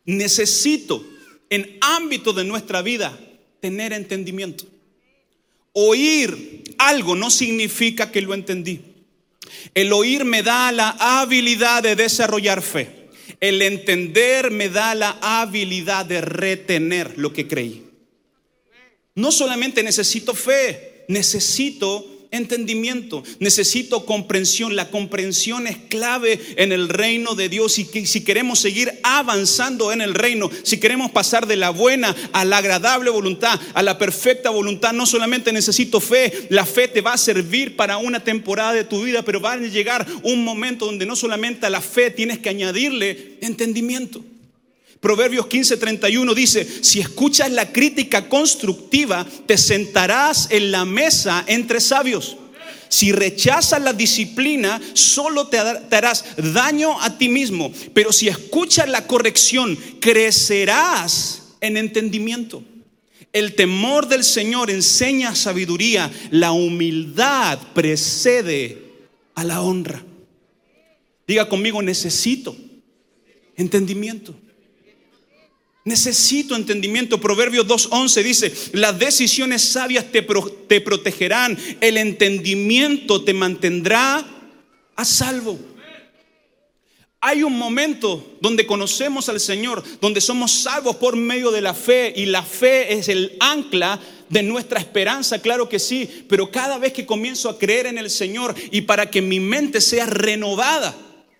Necesito 0.05 1.05
en 1.49 1.77
ámbito 1.81 2.33
de 2.33 2.43
nuestra 2.43 2.81
vida 2.81 3.17
tener 3.61 3.93
entendimiento. 3.93 4.65
Oír 5.71 6.63
algo 6.77 7.15
no 7.15 7.29
significa 7.29 8.11
que 8.11 8.21
lo 8.21 8.33
entendí. 8.33 8.81
El 9.73 9.93
oír 9.93 10.25
me 10.25 10.43
da 10.43 10.71
la 10.71 10.89
habilidad 10.99 11.83
de 11.83 11.95
desarrollar 11.95 12.61
fe. 12.61 13.09
El 13.39 13.61
entender 13.61 14.51
me 14.51 14.69
da 14.69 14.93
la 14.95 15.17
habilidad 15.21 16.05
de 16.05 16.21
retener 16.21 17.17
lo 17.17 17.33
que 17.33 17.47
creí. 17.47 17.85
No 19.15 19.31
solamente 19.31 19.83
necesito 19.83 20.33
fe, 20.33 21.05
necesito 21.07 22.12
entendimiento, 22.33 23.23
necesito 23.39 24.05
comprensión. 24.05 24.75
La 24.75 24.89
comprensión 24.89 25.67
es 25.67 25.77
clave 25.87 26.39
en 26.57 26.73
el 26.73 26.89
reino 26.89 27.35
de 27.35 27.47
Dios 27.47 27.79
y 27.79 27.85
que 27.85 28.05
si 28.05 28.23
queremos 28.23 28.59
seguir 28.59 28.99
avanzando 29.03 29.93
en 29.93 30.01
el 30.01 30.13
reino, 30.13 30.49
si 30.63 30.79
queremos 30.79 31.11
pasar 31.11 31.47
de 31.47 31.55
la 31.55 31.69
buena 31.69 32.13
a 32.33 32.43
la 32.43 32.57
agradable 32.57 33.09
voluntad, 33.09 33.59
a 33.73 33.83
la 33.83 33.97
perfecta 33.97 34.49
voluntad, 34.49 34.91
no 34.91 35.05
solamente 35.05 35.53
necesito 35.53 36.01
fe, 36.01 36.47
la 36.49 36.65
fe 36.65 36.87
te 36.87 37.01
va 37.01 37.13
a 37.13 37.17
servir 37.17 37.75
para 37.75 37.97
una 37.97 38.23
temporada 38.23 38.73
de 38.73 38.83
tu 38.83 39.03
vida, 39.03 39.23
pero 39.23 39.39
va 39.39 39.53
a 39.53 39.57
llegar 39.57 40.05
un 40.23 40.43
momento 40.43 40.85
donde 40.85 41.05
no 41.05 41.15
solamente 41.15 41.65
a 41.65 41.69
la 41.69 41.81
fe 41.81 42.11
tienes 42.11 42.39
que 42.39 42.49
añadirle 42.49 43.37
entendimiento. 43.41 44.32
Proverbios 45.03 45.47
15:31 45.47 46.33
dice, 46.33 46.65
si 46.81 47.01
escuchas 47.01 47.51
la 47.51 47.73
crítica 47.73 48.29
constructiva, 48.29 49.27
te 49.45 49.57
sentarás 49.57 50.47
en 50.49 50.71
la 50.71 50.85
mesa 50.85 51.43
entre 51.45 51.81
sabios. 51.81 52.37
Si 52.87 53.11
rechazas 53.11 53.81
la 53.81 53.91
disciplina, 53.91 54.79
solo 54.93 55.49
te 55.49 55.57
harás 55.57 56.23
daño 56.53 57.01
a 57.01 57.17
ti 57.17 57.27
mismo. 57.27 57.73
Pero 57.93 58.13
si 58.13 58.29
escuchas 58.29 58.87
la 58.87 59.05
corrección, 59.05 59.77
crecerás 59.99 61.55
en 61.59 61.75
entendimiento. 61.75 62.63
El 63.33 63.55
temor 63.55 64.07
del 64.07 64.23
Señor 64.23 64.71
enseña 64.71 65.35
sabiduría. 65.35 66.09
La 66.31 66.53
humildad 66.53 67.59
precede 67.73 68.81
a 69.35 69.43
la 69.43 69.61
honra. 69.61 70.01
Diga 71.27 71.49
conmigo, 71.49 71.81
necesito 71.81 72.55
entendimiento. 73.57 74.33
Necesito 75.85 76.55
entendimiento. 76.55 77.19
Proverbios 77.19 77.67
2.11 77.67 78.23
dice, 78.23 78.53
las 78.73 78.97
decisiones 78.97 79.61
sabias 79.61 80.11
te, 80.11 80.25
te 80.67 80.81
protegerán, 80.81 81.57
el 81.81 81.97
entendimiento 81.97 83.23
te 83.23 83.33
mantendrá 83.33 84.25
a 84.95 85.05
salvo. 85.05 85.59
Hay 87.19 87.41
un 87.41 87.57
momento 87.57 88.35
donde 88.41 88.65
conocemos 88.65 89.29
al 89.29 89.39
Señor, 89.39 89.81
donde 90.01 90.19
somos 90.19 90.51
salvos 90.51 90.97
por 90.97 91.15
medio 91.15 91.51
de 91.51 91.61
la 91.61 91.73
fe 91.73 92.13
y 92.15 92.25
la 92.25 92.43
fe 92.43 92.93
es 92.93 93.07
el 93.07 93.37
ancla 93.39 93.99
de 94.27 94.43
nuestra 94.43 94.79
esperanza, 94.79 95.39
claro 95.39 95.69
que 95.69 95.79
sí, 95.79 96.25
pero 96.27 96.51
cada 96.51 96.77
vez 96.77 96.91
que 96.91 97.05
comienzo 97.05 97.49
a 97.49 97.57
creer 97.57 97.85
en 97.85 97.97
el 97.97 98.09
Señor 98.09 98.55
y 98.71 98.81
para 98.81 99.09
que 99.09 99.21
mi 99.21 99.39
mente 99.39 99.79
sea 99.79 100.05
renovada, 100.05 100.95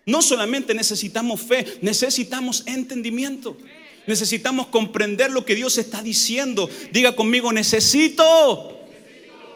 no 0.05 0.21
solamente 0.21 0.73
necesitamos 0.73 1.41
fe, 1.41 1.65
necesitamos 1.81 2.63
entendimiento. 2.65 3.57
Necesitamos 4.05 4.67
comprender 4.67 5.31
lo 5.31 5.45
que 5.45 5.55
Dios 5.55 5.77
está 5.77 6.01
diciendo. 6.01 6.69
Diga 6.91 7.15
conmigo, 7.15 7.53
necesito 7.53 8.79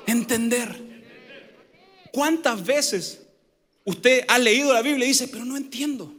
entender. 0.06 0.88
¿Cuántas 2.12 2.66
veces 2.66 3.22
usted 3.84 4.24
ha 4.28 4.40
leído 4.40 4.74
la 4.74 4.82
Biblia 4.82 5.06
y 5.06 5.10
dice, 5.10 5.28
pero 5.28 5.46
no 5.46 5.58
entiendo? 5.58 6.14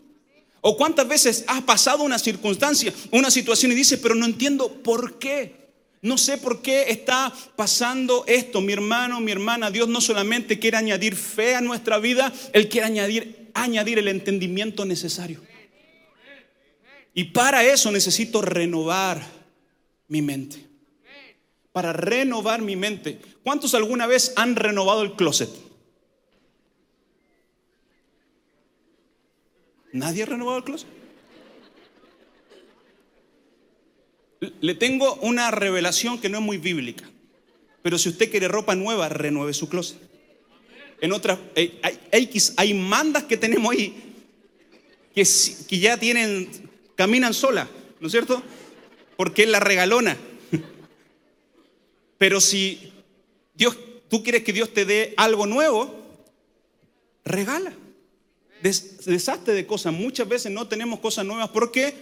¿O 0.61 0.77
cuántas 0.77 1.09
veces 1.09 1.45
ha 1.47 1.61
pasado 1.63 2.03
una 2.03 2.19
circunstancia, 2.19 2.93
una 3.11 3.31
situación 3.31 3.73
y 3.73 3.75
dice, 3.75 3.99
pero 3.99 4.15
no 4.15 4.27
entiendo 4.27 4.73
por 4.83 5.19
qué? 5.19 5.59
No 6.01 6.19
sé 6.19 6.39
por 6.39 6.63
qué 6.63 6.91
está 6.91 7.33
pasando 7.57 8.25
esto, 8.27 8.61
mi 8.61 8.73
hermano, 8.73 9.21
mi 9.21 9.33
hermana. 9.33 9.71
Dios 9.71 9.89
no 9.89 10.01
solamente 10.01 10.59
quiere 10.59 10.77
añadir 10.77 11.17
fe 11.17 11.55
a 11.57 11.61
nuestra 11.61 11.99
vida, 11.99 12.33
Él 12.53 12.69
quiere 12.69 12.87
añadir, 12.87 13.51
añadir 13.55 13.99
el 13.99 14.09
entendimiento 14.09 14.85
necesario. 14.85 15.41
Y 17.15 17.25
para 17.25 17.65
eso 17.65 17.91
necesito 17.91 18.43
renovar 18.43 19.21
mi 20.09 20.23
mente. 20.23 20.65
Para 21.73 21.93
renovar 21.93 22.63
mi 22.63 22.77
mente. 22.77 23.21
¿Cuántos 23.43 23.75
alguna 23.75 24.07
vez 24.07 24.33
han 24.37 24.57
renovado 24.57 25.03
el 25.03 25.15
closet? 25.15 25.51
¿Nadie 29.93 30.23
ha 30.23 30.27
renovado 30.27 30.59
el 30.59 30.65
closet? 30.65 30.89
Le 34.61 34.75
tengo 34.75 35.15
una 35.17 35.51
revelación 35.51 36.21
que 36.21 36.29
no 36.29 36.39
es 36.39 36.45
muy 36.45 36.59
bíblica. 36.59 37.09
Pero 37.83 37.99
si 37.99 38.09
usted 38.09 38.31
quiere 38.31 38.49
ropa 38.49 38.75
nueva, 38.75 39.09
renueve 39.09 39.55
su 39.55 39.69
closet. 39.69 39.99
En 41.01 41.13
otras, 41.13 41.39
hay, 41.57 41.81
hay, 42.57 42.75
mandas 42.75 43.25
que 43.25 43.37
tenemos 43.37 43.73
ahí 43.73 43.95
que, 45.15 45.25
que 45.69 45.79
ya 45.79 45.97
tienen, 45.97 46.68
caminan 46.99 47.33
sola, 47.33 47.69
¿no 48.01 48.09
es 48.09 48.11
cierto? 48.11 48.43
Porque 49.17 49.45
es 49.45 49.49
la 49.49 49.61
regalona. 49.61 50.17
Pero 52.19 52.41
si 52.41 52.93
Dios, 53.55 53.79
tú 54.09 54.25
quieres 54.25 54.43
que 54.43 54.53
Dios 54.53 54.75
te 54.75 54.85
dé 54.85 55.15
algo 55.17 55.47
nuevo, 55.47 55.95
regala. 57.25 57.73
Deshazte 58.61 59.53
de 59.53 59.65
cosas. 59.65 59.93
Muchas 59.93 60.29
veces 60.29 60.51
no 60.51 60.67
tenemos 60.67 60.99
cosas 60.99 61.25
nuevas 61.25 61.51
porque 61.51 61.95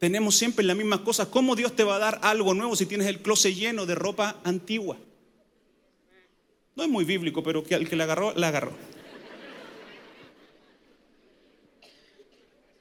tenemos 0.00 0.34
siempre 0.34 0.64
las 0.64 0.76
mismas 0.76 1.00
cosas. 1.00 1.28
¿Cómo 1.28 1.54
Dios 1.54 1.76
te 1.76 1.84
va 1.84 1.94
a 1.94 2.00
dar 2.00 2.18
algo 2.22 2.52
nuevo 2.52 2.74
si 2.74 2.86
tienes 2.86 3.06
el 3.06 3.20
closet 3.20 3.54
lleno 3.54 3.86
de 3.86 3.94
ropa 3.94 4.40
antigua? 4.42 4.96
No 6.74 6.82
es 6.82 6.88
muy 6.88 7.04
bíblico, 7.04 7.44
pero 7.44 7.62
que 7.62 7.76
al 7.76 7.88
que 7.88 7.94
la 7.94 8.04
agarró, 8.04 8.32
la 8.34 8.48
agarró. 8.48 8.72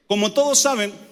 Como 0.07 0.33
todos 0.33 0.57
saben, 0.57 1.10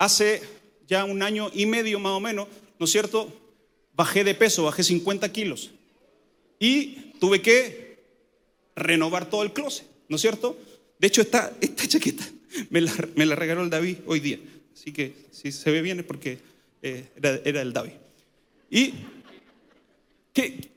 hace 0.00 0.42
ya 0.88 1.04
un 1.04 1.22
año 1.22 1.50
y 1.54 1.66
medio 1.66 2.00
más 2.00 2.12
o 2.12 2.20
menos, 2.20 2.48
¿no 2.78 2.86
es 2.86 2.90
cierto? 2.90 3.32
Bajé 3.94 4.24
de 4.24 4.34
peso, 4.34 4.64
bajé 4.64 4.82
50 4.82 5.30
kilos. 5.30 5.70
Y 6.58 7.12
tuve 7.20 7.40
que 7.42 8.02
renovar 8.74 9.30
todo 9.30 9.44
el 9.44 9.52
closet. 9.52 9.86
¿no 10.08 10.16
es 10.16 10.22
cierto? 10.22 10.58
De 10.98 11.06
hecho, 11.06 11.22
esta, 11.22 11.52
esta 11.60 11.86
chaqueta 11.86 12.28
me 12.70 12.80
la, 12.80 13.36
regaló 13.36 13.62
el 13.62 13.70
David 13.70 13.98
hoy 14.06 14.20
día. 14.20 14.40
Así 14.74 14.92
que 14.92 15.14
si 15.30 15.52
se 15.52 15.70
ve 15.70 15.82
bien 15.82 16.00
es 16.00 16.04
porque 16.04 16.40
eh, 16.82 17.08
era, 17.44 17.62
el 17.62 17.72
David. 17.72 17.92
Y 18.70 18.94
que 20.32 20.68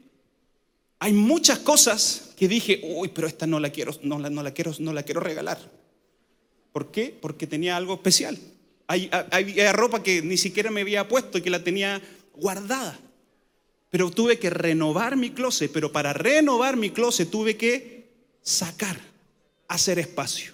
hay 1.00 1.14
muchas 1.14 1.60
cosas 1.60 2.34
que 2.38 2.48
dije, 2.48 2.82
uy, 2.84 3.08
pero 3.08 3.28
esta 3.28 3.48
no 3.48 3.60
la 3.60 3.72
quiero, 3.72 3.92
no 4.04 4.20
la, 4.20 4.30
no 4.30 4.44
la 4.44 4.52
quiero, 4.52 4.74
no 4.80 4.94
la 4.94 5.04
quiero 5.04 5.22
regalar. 5.22 5.60
¿Por 6.72 6.92
qué? 6.92 7.16
Porque 7.20 7.48
tenía 7.48 7.76
algo 7.76 7.96
especial. 7.96 8.38
Hay, 8.94 9.72
ropa 9.72 10.04
que 10.04 10.22
ni 10.22 10.38
siquiera 10.38 10.70
me 10.72 10.82
había 10.82 11.08
puesto 11.08 11.38
y 11.38 11.42
que 11.42 11.50
la 11.50 11.64
tenía 11.64 12.02
guardada. 12.36 13.00
Pero 13.90 14.12
tuve 14.12 14.40
que 14.40 14.50
renovar 14.50 15.16
mi 15.18 15.32
closet. 15.32 15.72
Pero 15.72 15.92
para 15.92 16.14
renovar 16.14 16.78
mi 16.78 16.92
closet 16.92 17.30
tuve 17.30 17.58
que 17.58 18.10
sacar 18.42 19.00
hacer 19.68 20.00
espacio. 20.00 20.54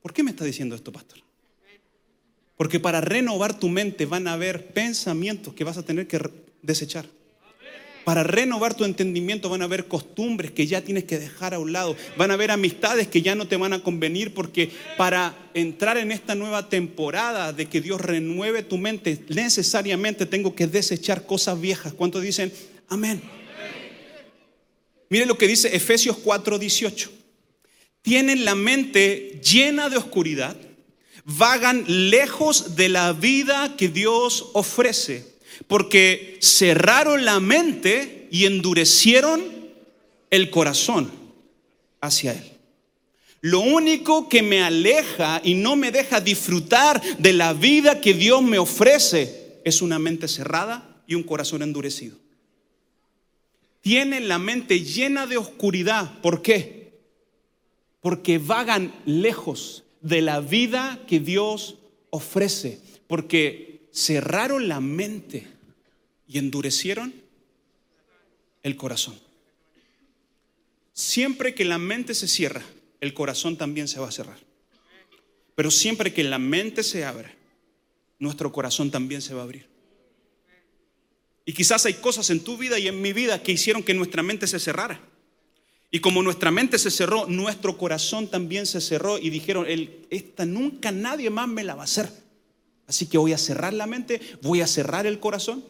¿Por 0.00 0.12
qué 0.12 0.22
me 0.22 0.30
está 0.32 0.44
diciendo 0.44 0.74
esto, 0.74 0.92
pastor? 0.92 1.20
Porque 2.56 2.80
para 2.80 3.00
renovar 3.00 3.58
tu 3.58 3.68
mente 3.68 4.06
van 4.06 4.26
a 4.26 4.34
haber 4.34 4.72
pensamientos 4.72 5.54
que 5.54 5.64
vas 5.64 5.78
a 5.78 5.84
tener 5.84 6.06
que 6.06 6.20
desechar. 6.62 7.06
Para 8.04 8.24
renovar 8.24 8.74
tu 8.74 8.84
entendimiento 8.84 9.48
van 9.48 9.62
a 9.62 9.66
haber 9.66 9.86
costumbres 9.86 10.50
que 10.50 10.66
ya 10.66 10.80
tienes 10.80 11.04
que 11.04 11.18
dejar 11.18 11.54
a 11.54 11.58
un 11.58 11.72
lado. 11.72 11.96
Van 12.16 12.30
a 12.30 12.34
haber 12.34 12.50
amistades 12.50 13.06
que 13.06 13.22
ya 13.22 13.34
no 13.34 13.46
te 13.46 13.56
van 13.56 13.72
a 13.72 13.82
convenir 13.82 14.34
porque 14.34 14.70
para 14.96 15.36
entrar 15.54 15.96
en 15.98 16.10
esta 16.10 16.34
nueva 16.34 16.68
temporada 16.68 17.52
de 17.52 17.66
que 17.66 17.80
Dios 17.80 18.00
renueve 18.00 18.62
tu 18.62 18.78
mente, 18.78 19.20
necesariamente 19.28 20.26
tengo 20.26 20.54
que 20.54 20.66
desechar 20.66 21.26
cosas 21.26 21.60
viejas. 21.60 21.92
¿Cuántos 21.92 22.22
dicen 22.22 22.52
amén? 22.88 23.22
Mire 25.08 25.26
lo 25.26 25.36
que 25.36 25.46
dice 25.46 25.76
Efesios 25.76 26.16
4:18. 26.16 27.10
Tienen 28.00 28.44
la 28.44 28.54
mente 28.54 29.40
llena 29.44 29.88
de 29.88 29.96
oscuridad, 29.96 30.56
vagan 31.24 31.84
lejos 31.86 32.74
de 32.74 32.88
la 32.88 33.12
vida 33.12 33.76
que 33.76 33.88
Dios 33.88 34.50
ofrece, 34.54 35.31
porque 35.66 36.38
cerraron 36.40 37.24
la 37.24 37.40
mente 37.40 38.28
y 38.30 38.46
endurecieron 38.46 39.42
el 40.30 40.50
corazón 40.50 41.10
hacia 42.00 42.32
Él. 42.32 42.52
Lo 43.40 43.60
único 43.60 44.28
que 44.28 44.42
me 44.42 44.62
aleja 44.62 45.40
y 45.42 45.54
no 45.54 45.76
me 45.76 45.90
deja 45.90 46.20
disfrutar 46.20 47.02
de 47.18 47.32
la 47.32 47.52
vida 47.52 48.00
que 48.00 48.14
Dios 48.14 48.42
me 48.42 48.58
ofrece 48.58 49.60
es 49.64 49.82
una 49.82 49.98
mente 49.98 50.28
cerrada 50.28 51.02
y 51.06 51.14
un 51.14 51.24
corazón 51.24 51.62
endurecido 51.62 52.22
tienen 53.82 54.28
la 54.28 54.38
mente 54.38 54.80
llena 54.80 55.26
de 55.26 55.36
oscuridad. 55.36 56.20
¿Por 56.20 56.40
qué? 56.40 56.92
Porque 58.00 58.38
vagan 58.38 58.94
lejos 59.04 59.84
de 60.00 60.22
la 60.22 60.40
vida 60.40 61.00
que 61.06 61.20
Dios 61.20 61.76
ofrece. 62.10 62.80
Porque 63.08 63.71
cerraron 63.92 64.68
la 64.68 64.80
mente 64.80 65.46
y 66.26 66.38
endurecieron 66.38 67.12
el 68.62 68.76
corazón. 68.76 69.18
Siempre 70.92 71.54
que 71.54 71.64
la 71.64 71.78
mente 71.78 72.14
se 72.14 72.28
cierra, 72.28 72.62
el 73.00 73.14
corazón 73.14 73.56
también 73.56 73.88
se 73.88 74.00
va 74.00 74.08
a 74.08 74.12
cerrar. 74.12 74.38
Pero 75.54 75.70
siempre 75.70 76.12
que 76.12 76.24
la 76.24 76.38
mente 76.38 76.82
se 76.82 77.04
abre, 77.04 77.34
nuestro 78.18 78.52
corazón 78.52 78.90
también 78.90 79.20
se 79.20 79.34
va 79.34 79.40
a 79.40 79.44
abrir. 79.44 79.66
Y 81.44 81.52
quizás 81.52 81.84
hay 81.86 81.94
cosas 81.94 82.30
en 82.30 82.40
tu 82.40 82.56
vida 82.56 82.78
y 82.78 82.88
en 82.88 83.02
mi 83.02 83.12
vida 83.12 83.42
que 83.42 83.52
hicieron 83.52 83.82
que 83.82 83.94
nuestra 83.94 84.22
mente 84.22 84.46
se 84.46 84.60
cerrara. 84.60 85.00
Y 85.90 86.00
como 86.00 86.22
nuestra 86.22 86.50
mente 86.50 86.78
se 86.78 86.90
cerró, 86.90 87.26
nuestro 87.26 87.76
corazón 87.76 88.28
también 88.28 88.64
se 88.64 88.80
cerró 88.80 89.18
y 89.18 89.28
dijeron, 89.28 89.66
esta 90.08 90.46
nunca 90.46 90.90
nadie 90.92 91.28
más 91.28 91.48
me 91.48 91.64
la 91.64 91.74
va 91.74 91.82
a 91.82 91.84
hacer. 91.84 92.21
Así 92.92 93.06
que 93.06 93.16
voy 93.16 93.32
a 93.32 93.38
cerrar 93.38 93.72
la 93.72 93.86
mente, 93.86 94.20
voy 94.42 94.60
a 94.60 94.66
cerrar 94.66 95.06
el 95.06 95.18
corazón. 95.18 95.64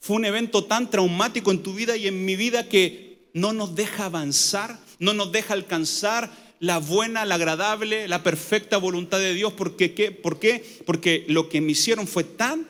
Fue 0.00 0.16
un 0.16 0.24
evento 0.24 0.64
tan 0.64 0.90
traumático 0.90 1.52
en 1.52 1.62
tu 1.62 1.72
vida 1.72 1.96
y 1.96 2.08
en 2.08 2.24
mi 2.24 2.34
vida 2.34 2.68
que 2.68 3.28
no 3.32 3.52
nos 3.52 3.76
deja 3.76 4.06
avanzar, 4.06 4.76
no 4.98 5.14
nos 5.14 5.30
deja 5.30 5.54
alcanzar 5.54 6.32
la 6.58 6.78
buena, 6.78 7.24
la 7.24 7.36
agradable, 7.36 8.08
la 8.08 8.24
perfecta 8.24 8.76
voluntad 8.76 9.20
de 9.20 9.34
Dios. 9.34 9.52
Porque, 9.52 9.94
¿qué? 9.94 10.10
¿Por 10.10 10.40
qué? 10.40 10.64
Porque 10.84 11.24
lo 11.28 11.48
que 11.48 11.60
me 11.60 11.70
hicieron 11.70 12.08
fue 12.08 12.24
tan 12.24 12.66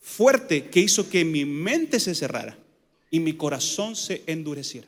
fuerte 0.00 0.66
que 0.66 0.78
hizo 0.78 1.10
que 1.10 1.24
mi 1.24 1.44
mente 1.44 1.98
se 1.98 2.14
cerrara 2.14 2.56
y 3.10 3.18
mi 3.18 3.32
corazón 3.32 3.96
se 3.96 4.22
endureciera. 4.28 4.86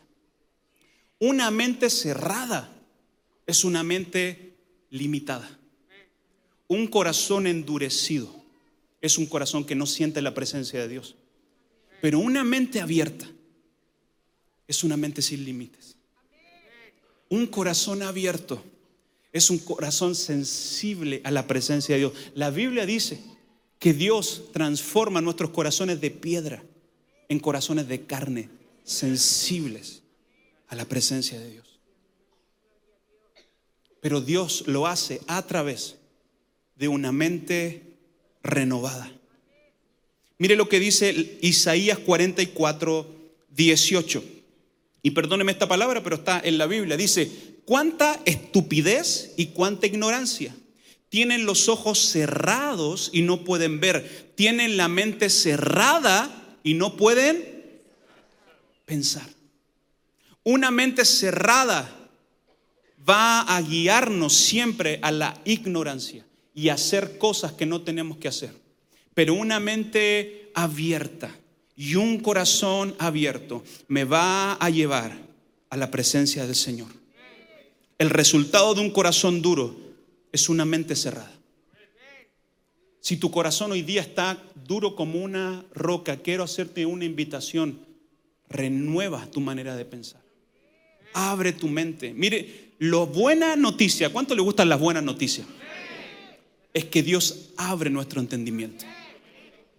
Una 1.18 1.50
mente 1.50 1.90
cerrada 1.90 2.72
es 3.44 3.64
una 3.64 3.82
mente 3.82 4.54
limitada. 4.90 5.50
Un 6.68 6.86
corazón 6.86 7.48
endurecido 7.48 8.35
es 9.00 9.18
un 9.18 9.26
corazón 9.26 9.64
que 9.64 9.74
no 9.74 9.86
siente 9.86 10.22
la 10.22 10.34
presencia 10.34 10.80
de 10.80 10.88
Dios. 10.88 11.16
Pero 12.00 12.18
una 12.18 12.44
mente 12.44 12.80
abierta 12.80 13.26
es 14.66 14.84
una 14.84 14.96
mente 14.96 15.22
sin 15.22 15.44
límites. 15.44 15.96
Un 17.28 17.46
corazón 17.46 18.02
abierto 18.02 18.62
es 19.32 19.50
un 19.50 19.58
corazón 19.58 20.14
sensible 20.14 21.20
a 21.24 21.30
la 21.30 21.46
presencia 21.46 21.94
de 21.94 22.00
Dios. 22.00 22.12
La 22.34 22.50
Biblia 22.50 22.86
dice 22.86 23.20
que 23.78 23.92
Dios 23.92 24.44
transforma 24.52 25.20
nuestros 25.20 25.50
corazones 25.50 26.00
de 26.00 26.10
piedra 26.10 26.62
en 27.28 27.40
corazones 27.40 27.88
de 27.88 28.06
carne, 28.06 28.48
sensibles 28.84 30.02
a 30.68 30.76
la 30.76 30.84
presencia 30.84 31.38
de 31.38 31.50
Dios. 31.50 31.80
Pero 34.00 34.20
Dios 34.20 34.64
lo 34.66 34.86
hace 34.86 35.20
a 35.26 35.44
través 35.46 35.96
de 36.76 36.88
una 36.88 37.12
mente 37.12 37.85
renovada. 38.46 39.12
Mire 40.38 40.56
lo 40.56 40.68
que 40.68 40.80
dice 40.80 41.38
Isaías 41.40 41.98
44, 41.98 43.06
18. 43.50 44.24
Y 45.02 45.10
perdóneme 45.12 45.52
esta 45.52 45.68
palabra, 45.68 46.02
pero 46.02 46.16
está 46.16 46.40
en 46.42 46.58
la 46.58 46.66
Biblia. 46.66 46.96
Dice, 46.96 47.30
cuánta 47.64 48.20
estupidez 48.24 49.34
y 49.36 49.46
cuánta 49.46 49.86
ignorancia 49.86 50.54
tienen 51.08 51.46
los 51.46 51.68
ojos 51.68 51.98
cerrados 51.98 53.10
y 53.12 53.22
no 53.22 53.44
pueden 53.44 53.80
ver, 53.80 54.32
tienen 54.34 54.76
la 54.76 54.88
mente 54.88 55.30
cerrada 55.30 56.58
y 56.62 56.74
no 56.74 56.96
pueden 56.96 57.44
pensar. 58.84 59.26
Una 60.42 60.70
mente 60.70 61.04
cerrada 61.04 61.90
va 63.08 63.40
a 63.42 63.62
guiarnos 63.62 64.34
siempre 64.34 64.98
a 65.02 65.10
la 65.12 65.40
ignorancia 65.44 66.26
y 66.56 66.70
hacer 66.70 67.18
cosas 67.18 67.52
que 67.52 67.66
no 67.66 67.82
tenemos 67.82 68.16
que 68.16 68.28
hacer. 68.28 68.50
Pero 69.12 69.34
una 69.34 69.60
mente 69.60 70.50
abierta 70.54 71.30
y 71.76 71.96
un 71.96 72.18
corazón 72.18 72.96
abierto 72.98 73.62
me 73.88 74.04
va 74.04 74.54
a 74.54 74.70
llevar 74.70 75.16
a 75.68 75.76
la 75.76 75.90
presencia 75.90 76.46
del 76.46 76.56
Señor. 76.56 76.88
El 77.98 78.08
resultado 78.08 78.74
de 78.74 78.80
un 78.80 78.90
corazón 78.90 79.42
duro 79.42 79.76
es 80.32 80.48
una 80.48 80.64
mente 80.64 80.96
cerrada. 80.96 81.30
Si 83.00 83.18
tu 83.18 83.30
corazón 83.30 83.72
hoy 83.72 83.82
día 83.82 84.00
está 84.00 84.42
duro 84.66 84.96
como 84.96 85.22
una 85.22 85.62
roca, 85.74 86.16
quiero 86.16 86.42
hacerte 86.42 86.86
una 86.86 87.04
invitación. 87.04 87.80
Renueva 88.48 89.26
tu 89.30 89.42
manera 89.42 89.76
de 89.76 89.84
pensar. 89.84 90.22
Abre 91.12 91.52
tu 91.52 91.68
mente. 91.68 92.14
Mire, 92.14 92.72
lo 92.78 93.06
buena 93.06 93.56
noticia, 93.56 94.10
¿cuánto 94.10 94.34
le 94.34 94.40
gustan 94.40 94.70
las 94.70 94.80
buenas 94.80 95.04
noticias? 95.04 95.46
Es 96.76 96.84
que 96.84 97.02
Dios 97.02 97.52
abre 97.56 97.88
nuestro 97.88 98.20
entendimiento. 98.20 98.84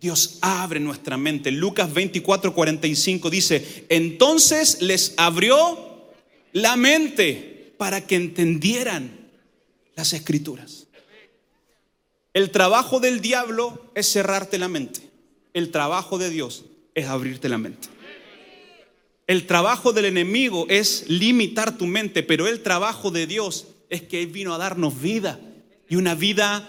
Dios 0.01 0.39
abre 0.42 0.80
nuestra 0.80 1.16
mente. 1.16 1.51
Lucas 1.51 1.94
24, 1.94 2.56
45 2.56 3.30
dice, 3.30 3.86
entonces 3.89 4.82
les 4.82 5.13
abrió 5.16 6.10
la 6.54 6.75
mente 6.75 7.75
para 7.77 8.08
que 8.08 8.16
entendieran 8.16 9.30
las 9.96 10.13
escrituras. 10.13 10.88
El 12.34 12.50
trabajo 12.50 13.00
del 13.00 13.22
diablo 13.22 13.92
es 13.94 14.12
cerrarte 14.12 14.58
la 14.58 14.68
mente. 14.68 15.01
El 15.54 15.70
trabajo 15.70 16.18
de 16.18 16.32
Dios 16.32 16.66
es 16.96 17.06
abrirte 17.06 17.48
la 17.48 17.60
mente. 17.60 17.89
El 19.27 19.46
trabajo 19.46 19.94
del 19.94 20.06
enemigo 20.06 20.66
es 20.68 21.08
limitar 21.10 21.77
tu 21.77 21.86
mente, 21.86 22.24
pero 22.24 22.48
el 22.48 22.63
trabajo 22.63 23.12
de 23.12 23.27
Dios 23.27 23.68
es 23.92 24.01
que 24.01 24.24
Él 24.24 24.30
vino 24.30 24.56
a 24.56 24.58
darnos 24.58 25.00
vida 25.00 25.39
y 25.88 25.96
una 25.96 26.16
vida 26.16 26.68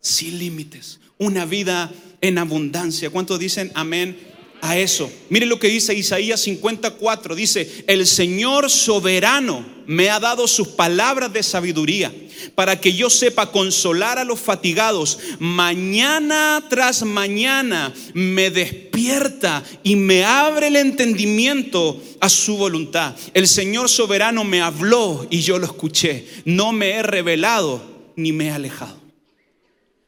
sin 0.00 0.38
límites, 0.38 1.00
una 1.18 1.44
vida 1.44 1.92
en 2.20 2.38
abundancia. 2.38 3.10
¿Cuántos 3.10 3.38
dicen 3.38 3.72
amén 3.74 4.18
a 4.60 4.76
eso? 4.78 5.10
Mire 5.30 5.46
lo 5.46 5.58
que 5.58 5.68
dice 5.68 5.94
Isaías 5.94 6.40
54, 6.40 7.34
dice, 7.34 7.84
el 7.86 8.06
Señor 8.06 8.70
soberano 8.70 9.64
me 9.86 10.10
ha 10.10 10.20
dado 10.20 10.46
sus 10.46 10.68
palabras 10.68 11.32
de 11.32 11.42
sabiduría 11.42 12.12
para 12.54 12.80
que 12.80 12.92
yo 12.92 13.10
sepa 13.10 13.50
consolar 13.50 14.18
a 14.18 14.24
los 14.24 14.38
fatigados. 14.38 15.18
Mañana 15.38 16.62
tras 16.68 17.02
mañana 17.02 17.92
me 18.14 18.50
despierta 18.50 19.64
y 19.82 19.96
me 19.96 20.24
abre 20.24 20.68
el 20.68 20.76
entendimiento 20.76 22.00
a 22.20 22.28
su 22.28 22.56
voluntad. 22.56 23.16
El 23.34 23.48
Señor 23.48 23.88
soberano 23.88 24.44
me 24.44 24.60
habló 24.60 25.26
y 25.30 25.40
yo 25.40 25.58
lo 25.58 25.66
escuché. 25.66 26.26
No 26.44 26.72
me 26.72 26.90
he 26.90 27.02
revelado 27.02 27.82
ni 28.16 28.32
me 28.32 28.46
he 28.46 28.50
alejado. 28.50 29.07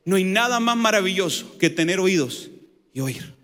No 0.05 0.17
hay 0.17 0.25
nada 0.25 0.61
más 0.61 0.77
maravilloso 0.77 1.59
que 1.59 1.71
tener 1.71 2.01
oídos 2.01 2.51
y 2.93 3.01
oír. 3.01 3.35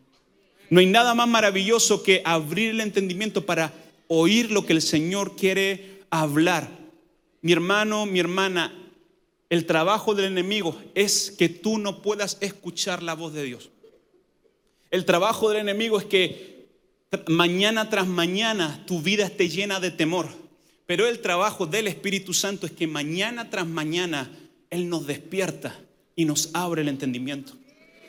No 0.71 0.81
hay 0.81 0.87
nada 0.87 1.15
más 1.15 1.29
maravilloso 1.29 2.03
que 2.03 2.23
abrir 2.25 2.71
el 2.71 2.81
entendimiento 2.81 3.47
para 3.47 3.73
oír 4.09 4.51
lo 4.51 4.67
que 4.67 4.73
el 4.73 4.83
Señor 4.83 5.37
quiere 5.37 6.03
hablar. 6.11 6.69
Mi 7.43 7.53
hermano, 7.53 8.07
mi 8.07 8.19
hermana, 8.19 8.75
el 9.49 9.67
trabajo 9.67 10.15
del 10.15 10.27
enemigo 10.27 10.81
es 10.95 11.31
que 11.31 11.49
tú 11.49 11.79
no 11.79 12.03
puedas 12.03 12.39
escuchar 12.41 13.03
la 13.03 13.15
voz 13.15 13.33
de 13.33 13.45
Dios. 13.45 13.71
El 14.91 15.05
trabajo 15.05 15.51
del 15.51 15.59
enemigo 15.59 15.99
es 15.99 16.05
que 16.05 16.67
mañana 17.29 17.89
tras 17.91 18.09
mañana 18.09 18.83
tu 18.87 19.01
vida 19.01 19.27
esté 19.27 19.49
llena 19.49 19.79
de 19.79 19.91
temor. 19.91 20.29
Pero 20.87 21.07
el 21.07 21.21
trabajo 21.21 21.67
del 21.67 21.87
Espíritu 21.89 22.33
Santo 22.33 22.67
es 22.67 22.73
que 22.73 22.87
mañana 22.87 23.51
tras 23.51 23.67
mañana 23.67 24.31
Él 24.71 24.89
nos 24.89 25.07
despierta 25.07 25.79
y 26.17 26.25
nos 26.25 26.51
abre 26.55 26.83
el 26.83 26.89
entendimiento 26.89 27.53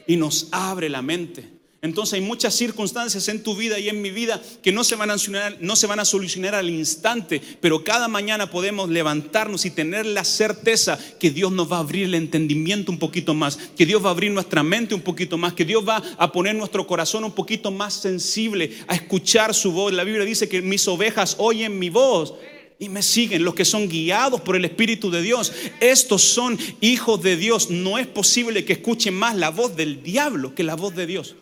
y 0.07 0.15
nos 0.15 0.47
abre 0.51 0.89
la 0.89 1.01
mente 1.03 1.57
entonces 1.87 2.15
hay 2.15 2.21
muchas 2.21 2.55
circunstancias 2.55 3.27
en 3.27 3.43
tu 3.43 3.55
vida 3.55 3.77
y 3.77 3.87
en 3.87 4.01
mi 4.01 4.09
vida 4.09 4.41
que 4.63 4.71
no 4.71 4.83
se, 4.83 4.95
van 4.95 5.11
a 5.11 6.05
solucionar, 6.05 6.55
al 6.55 6.69
instante, 6.69 7.39
pero 7.61 7.83
cada 7.83 8.07
mañana 8.07 8.49
podemos 8.49 8.89
levantarnos 8.89 9.63
y 9.65 9.69
tener 9.69 10.07
la 10.07 10.23
certeza 10.23 10.97
que 11.19 11.29
Dios 11.29 11.51
nos 11.51 11.71
va 11.71 11.77
a 11.77 11.81
abrir 11.81 12.05
el 12.05 12.15
entendimiento 12.15 12.91
un 12.91 12.97
poquito 12.97 13.35
más, 13.35 13.57
que 13.77 13.85
Dios 13.85 14.03
va 14.03 14.07
a 14.07 14.11
abrir 14.11 14.31
nuestra 14.31 14.63
mente 14.63 14.95
un 14.95 15.01
poquito 15.01 15.37
más, 15.37 15.53
que 15.53 15.65
Dios 15.65 15.87
va 15.87 16.01
a 16.17 16.31
poner 16.31 16.55
nuestro 16.55 16.87
corazón 16.87 17.23
un 17.23 17.33
poquito 17.33 17.69
más 17.69 17.93
sensible 17.93 18.71
a 18.87 18.95
escuchar 18.95 19.53
su 19.53 19.71
voz. 19.71 19.93
La 19.93 20.03
Biblia 20.03 20.25
dice 20.25 20.49
que 20.49 20.63
mis 20.63 20.87
ovejas 20.87 21.35
oyen 21.37 21.77
mi 21.77 21.89
voz 21.89 22.33
y 22.79 22.89
me 22.89 23.01
siguen, 23.01 23.43
los 23.43 23.55
que 23.55 23.65
son 23.65 23.89
guiados 23.89 24.41
por 24.41 24.55
el 24.55 24.65
Espíritu 24.65 25.09
de 25.09 25.21
Dios. 25.21 25.51
Estos 25.79 26.21
son 26.21 26.57
hijos 26.79 27.21
de 27.23 27.35
Dios. 27.35 27.71
No 27.71 27.97
es 27.97 28.05
posible 28.05 28.65
que 28.65 28.73
escuchen 28.73 29.15
más 29.15 29.35
la 29.35 29.49
voz 29.49 29.75
del 29.75 30.03
diablo 30.03 30.53
que 30.53 30.63
la 30.63 30.75
voz 30.75 30.95
de 30.95 31.07
Dios. 31.07 31.35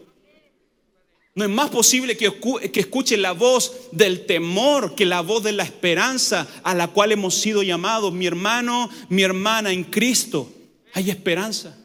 No 1.33 1.43
es 1.43 1.49
más 1.49 1.69
posible 1.69 2.15
que, 2.15 2.31
escuche 2.79 3.17
la 3.17 3.33
voz 3.33 3.73
del 3.91 4.25
temor 4.25 4.95
que 4.95 5.05
la 5.05 5.19
voz 5.19 5.43
de 5.43 5.51
la 5.51 5.63
esperanza 5.63 6.47
a 6.63 6.73
la 6.73 6.87
cual 6.87 7.11
hemos 7.11 7.35
sido 7.35 7.61
llamados. 7.61 8.13
Mi 8.13 8.25
hermano, 8.25 8.89
mi 9.09 9.21
hermana, 9.21 9.73
en 9.73 9.83
Cristo 9.83 10.49
hay 10.93 11.09
esperanza. 11.09 11.77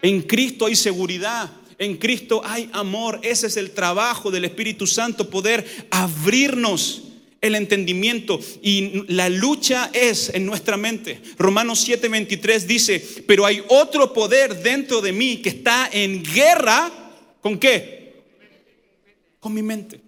En 0.00 0.22
Cristo 0.22 0.66
hay 0.66 0.76
seguridad. 0.76 1.50
En 1.78 1.96
Cristo 1.96 2.42
hay 2.44 2.70
amor. 2.72 3.18
Ese 3.24 3.48
es 3.48 3.56
el 3.56 3.72
trabajo 3.72 4.30
del 4.30 4.44
Espíritu 4.44 4.86
Santo, 4.86 5.28
poder 5.28 5.88
abrirnos 5.90 7.09
el 7.40 7.54
entendimiento 7.54 8.40
y 8.62 9.04
la 9.12 9.28
lucha 9.28 9.90
es 9.92 10.30
en 10.34 10.46
nuestra 10.46 10.76
mente. 10.76 11.20
Romanos 11.38 11.86
7:23 11.88 12.66
dice, 12.66 13.04
pero 13.26 13.46
hay 13.46 13.62
otro 13.68 14.12
poder 14.12 14.62
dentro 14.62 15.00
de 15.00 15.12
mí 15.12 15.38
que 15.38 15.50
está 15.50 15.88
en 15.92 16.22
guerra. 16.22 16.92
¿Con 17.40 17.58
qué? 17.58 18.00
con 19.40 19.54
mi 19.54 19.62
mente. 19.62 20.00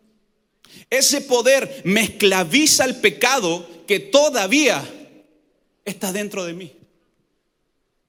Ese 0.88 1.22
poder 1.22 1.82
me 1.84 2.02
esclaviza 2.02 2.84
al 2.84 3.00
pecado 3.00 3.66
que 3.86 3.98
todavía 3.98 4.84
está 5.84 6.12
dentro 6.12 6.44
de 6.44 6.52
mí. 6.52 6.72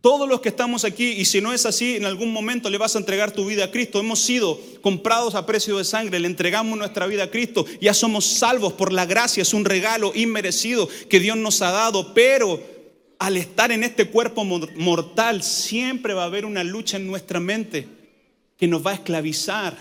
Todos 0.04 0.28
los 0.28 0.42
que 0.42 0.50
estamos 0.50 0.84
aquí, 0.84 1.12
y 1.12 1.24
si 1.24 1.40
no 1.40 1.54
es 1.54 1.66
así, 1.66 1.96
en 1.96 2.04
algún 2.04 2.34
momento 2.34 2.70
le 2.70 2.78
vas 2.78 2.94
a 2.94 3.00
entregar 3.00 3.32
tu 3.32 3.46
vida 3.46 3.64
a 3.64 3.72
Cristo. 3.72 4.02
Hemos 4.02 4.20
sido 4.20 4.60
comprados 4.82 5.34
a 5.34 5.46
precio 5.46 5.78
de 5.78 5.86
sangre, 5.86 6.20
le 6.20 6.28
entregamos 6.28 6.78
nuestra 6.78 7.08
vida 7.08 7.24
a 7.24 7.32
Cristo, 7.32 7.66
ya 7.80 7.94
somos 7.94 8.26
salvos 8.26 8.74
por 8.74 8.92
la 8.92 9.06
gracia, 9.06 9.42
es 9.42 9.54
un 9.54 9.64
regalo 9.64 10.12
inmerecido 10.14 10.90
que 11.10 11.22
Dios 11.22 11.38
nos 11.38 11.62
ha 11.62 11.72
dado, 11.72 12.14
pero 12.14 12.62
al 13.18 13.38
estar 13.38 13.72
en 13.72 13.86
este 13.86 14.10
cuerpo 14.10 14.44
mortal 14.44 15.42
siempre 15.42 16.14
va 16.14 16.24
a 16.24 16.26
haber 16.26 16.44
una 16.44 16.66
lucha 16.66 16.98
en 16.98 17.08
nuestra 17.08 17.40
mente 17.40 17.88
que 18.58 18.68
nos 18.68 18.86
va 18.86 18.92
a 18.92 18.96
esclavizar 18.96 19.78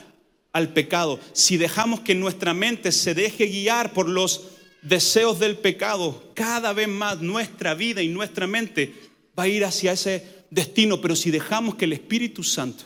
al 0.53 0.69
pecado, 0.69 1.19
si 1.33 1.57
dejamos 1.57 1.99
que 1.99 2.15
nuestra 2.15 2.55
mente 2.55 2.93
se 2.93 3.15
deje 3.15 3.47
guiar 3.47 3.93
por 3.93 4.09
los 4.09 4.43
deseos 4.83 5.41
del 5.41 5.57
pecado, 5.57 6.31
cada 6.35 6.73
vez 6.73 6.87
más 6.87 7.21
nuestra 7.21 7.75
vida 7.75 8.03
y 8.03 8.09
nuestra 8.09 8.47
mente 8.47 9.11
va 9.39 9.45
a 9.45 9.49
ir 9.49 9.65
hacia 9.65 9.93
ese 9.93 10.45
destino. 10.51 11.01
Pero 11.01 11.17
si 11.17 11.31
dejamos 11.31 11.75
que 11.77 11.85
el 11.85 11.93
Espíritu 11.93 12.43
Santo 12.43 12.85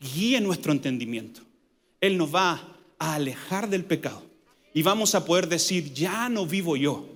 guíe 0.00 0.40
nuestro 0.40 0.72
entendimiento, 0.72 1.42
Él 2.00 2.18
nos 2.18 2.34
va 2.34 2.76
a 2.98 3.14
alejar 3.14 3.68
del 3.68 3.84
pecado 3.84 4.22
y 4.74 4.82
vamos 4.82 5.14
a 5.14 5.24
poder 5.24 5.48
decir, 5.48 5.92
ya 5.94 6.28
no 6.28 6.46
vivo 6.46 6.76
yo, 6.76 7.15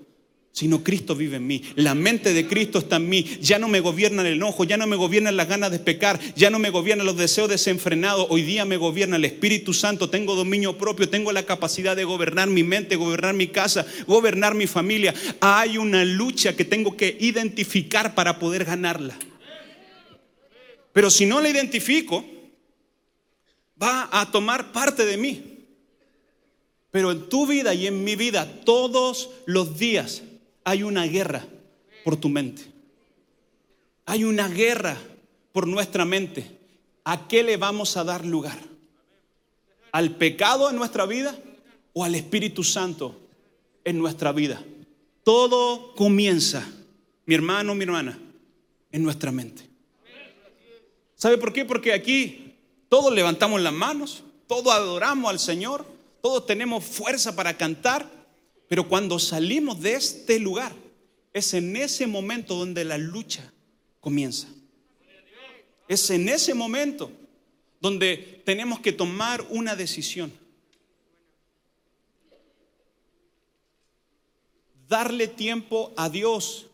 sino 0.52 0.82
Cristo 0.82 1.14
vive 1.14 1.36
en 1.36 1.46
mí. 1.46 1.62
La 1.76 1.94
mente 1.94 2.34
de 2.34 2.46
Cristo 2.46 2.80
está 2.80 2.96
en 2.96 3.08
mí. 3.08 3.24
Ya 3.40 3.58
no 3.58 3.68
me 3.68 3.80
gobierna 3.80 4.22
el 4.22 4.34
enojo, 4.34 4.64
ya 4.64 4.76
no 4.76 4.86
me 4.86 4.96
gobiernan 4.96 5.36
las 5.36 5.48
ganas 5.48 5.70
de 5.70 5.78
pecar, 5.78 6.18
ya 6.34 6.50
no 6.50 6.58
me 6.58 6.70
gobiernan 6.70 7.06
los 7.06 7.16
deseos 7.16 7.48
desenfrenados. 7.48 8.26
Hoy 8.30 8.42
día 8.42 8.64
me 8.64 8.76
gobierna 8.76 9.16
el 9.16 9.24
Espíritu 9.24 9.72
Santo. 9.72 10.10
Tengo 10.10 10.34
dominio 10.34 10.76
propio, 10.76 11.08
tengo 11.08 11.32
la 11.32 11.44
capacidad 11.44 11.94
de 11.94 12.04
gobernar 12.04 12.48
mi 12.48 12.64
mente, 12.64 12.96
gobernar 12.96 13.34
mi 13.34 13.48
casa, 13.48 13.86
gobernar 14.06 14.54
mi 14.54 14.66
familia. 14.66 15.14
Hay 15.40 15.78
una 15.78 16.04
lucha 16.04 16.56
que 16.56 16.64
tengo 16.64 16.96
que 16.96 17.16
identificar 17.20 18.14
para 18.14 18.38
poder 18.38 18.64
ganarla. 18.64 19.16
Pero 20.92 21.10
si 21.10 21.26
no 21.26 21.40
la 21.40 21.48
identifico, 21.48 22.24
va 23.80 24.08
a 24.12 24.30
tomar 24.30 24.72
parte 24.72 25.06
de 25.06 25.16
mí. 25.16 25.44
Pero 26.90 27.12
en 27.12 27.28
tu 27.28 27.46
vida 27.46 27.72
y 27.72 27.86
en 27.86 28.02
mi 28.02 28.16
vida, 28.16 28.62
todos 28.64 29.30
los 29.46 29.78
días, 29.78 30.22
hay 30.64 30.82
una 30.82 31.06
guerra 31.06 31.44
por 32.04 32.16
tu 32.16 32.28
mente. 32.28 32.62
Hay 34.06 34.24
una 34.24 34.48
guerra 34.48 34.96
por 35.52 35.66
nuestra 35.66 36.04
mente. 36.04 36.58
¿A 37.04 37.28
qué 37.28 37.42
le 37.42 37.56
vamos 37.56 37.96
a 37.96 38.04
dar 38.04 38.24
lugar? 38.24 38.58
¿Al 39.92 40.16
pecado 40.16 40.70
en 40.70 40.76
nuestra 40.76 41.06
vida 41.06 41.36
o 41.92 42.04
al 42.04 42.14
Espíritu 42.14 42.62
Santo 42.62 43.20
en 43.84 43.98
nuestra 43.98 44.32
vida? 44.32 44.62
Todo 45.24 45.94
comienza, 45.94 46.66
mi 47.26 47.34
hermano, 47.34 47.74
mi 47.74 47.84
hermana, 47.84 48.18
en 48.92 49.02
nuestra 49.02 49.32
mente. 49.32 49.68
¿Sabe 51.14 51.38
por 51.38 51.52
qué? 51.52 51.64
Porque 51.64 51.92
aquí 51.92 52.54
todos 52.88 53.12
levantamos 53.12 53.60
las 53.60 53.72
manos, 53.72 54.24
todos 54.46 54.72
adoramos 54.72 55.30
al 55.30 55.38
Señor, 55.38 55.86
todos 56.22 56.46
tenemos 56.46 56.84
fuerza 56.84 57.36
para 57.36 57.56
cantar, 57.56 58.10
Pero 58.70 58.86
cuando 58.86 59.18
salimos 59.18 59.80
de 59.80 59.94
este 59.94 60.38
lugar, 60.38 60.72
es 61.32 61.54
en 61.54 61.74
ese 61.74 62.06
momento 62.06 62.54
donde 62.54 62.84
la 62.84 62.98
lucha 62.98 63.52
comienza. 63.98 64.46
Es 65.88 66.08
en 66.10 66.28
ese 66.28 66.54
momento 66.54 67.10
donde 67.80 68.40
tenemos 68.44 68.78
que 68.78 68.92
tomar 68.92 69.44
una 69.50 69.74
decisión. 69.74 70.32
Darle 74.88 75.26
tiempo 75.26 75.92
a 75.96 76.08
Dios 76.08 76.68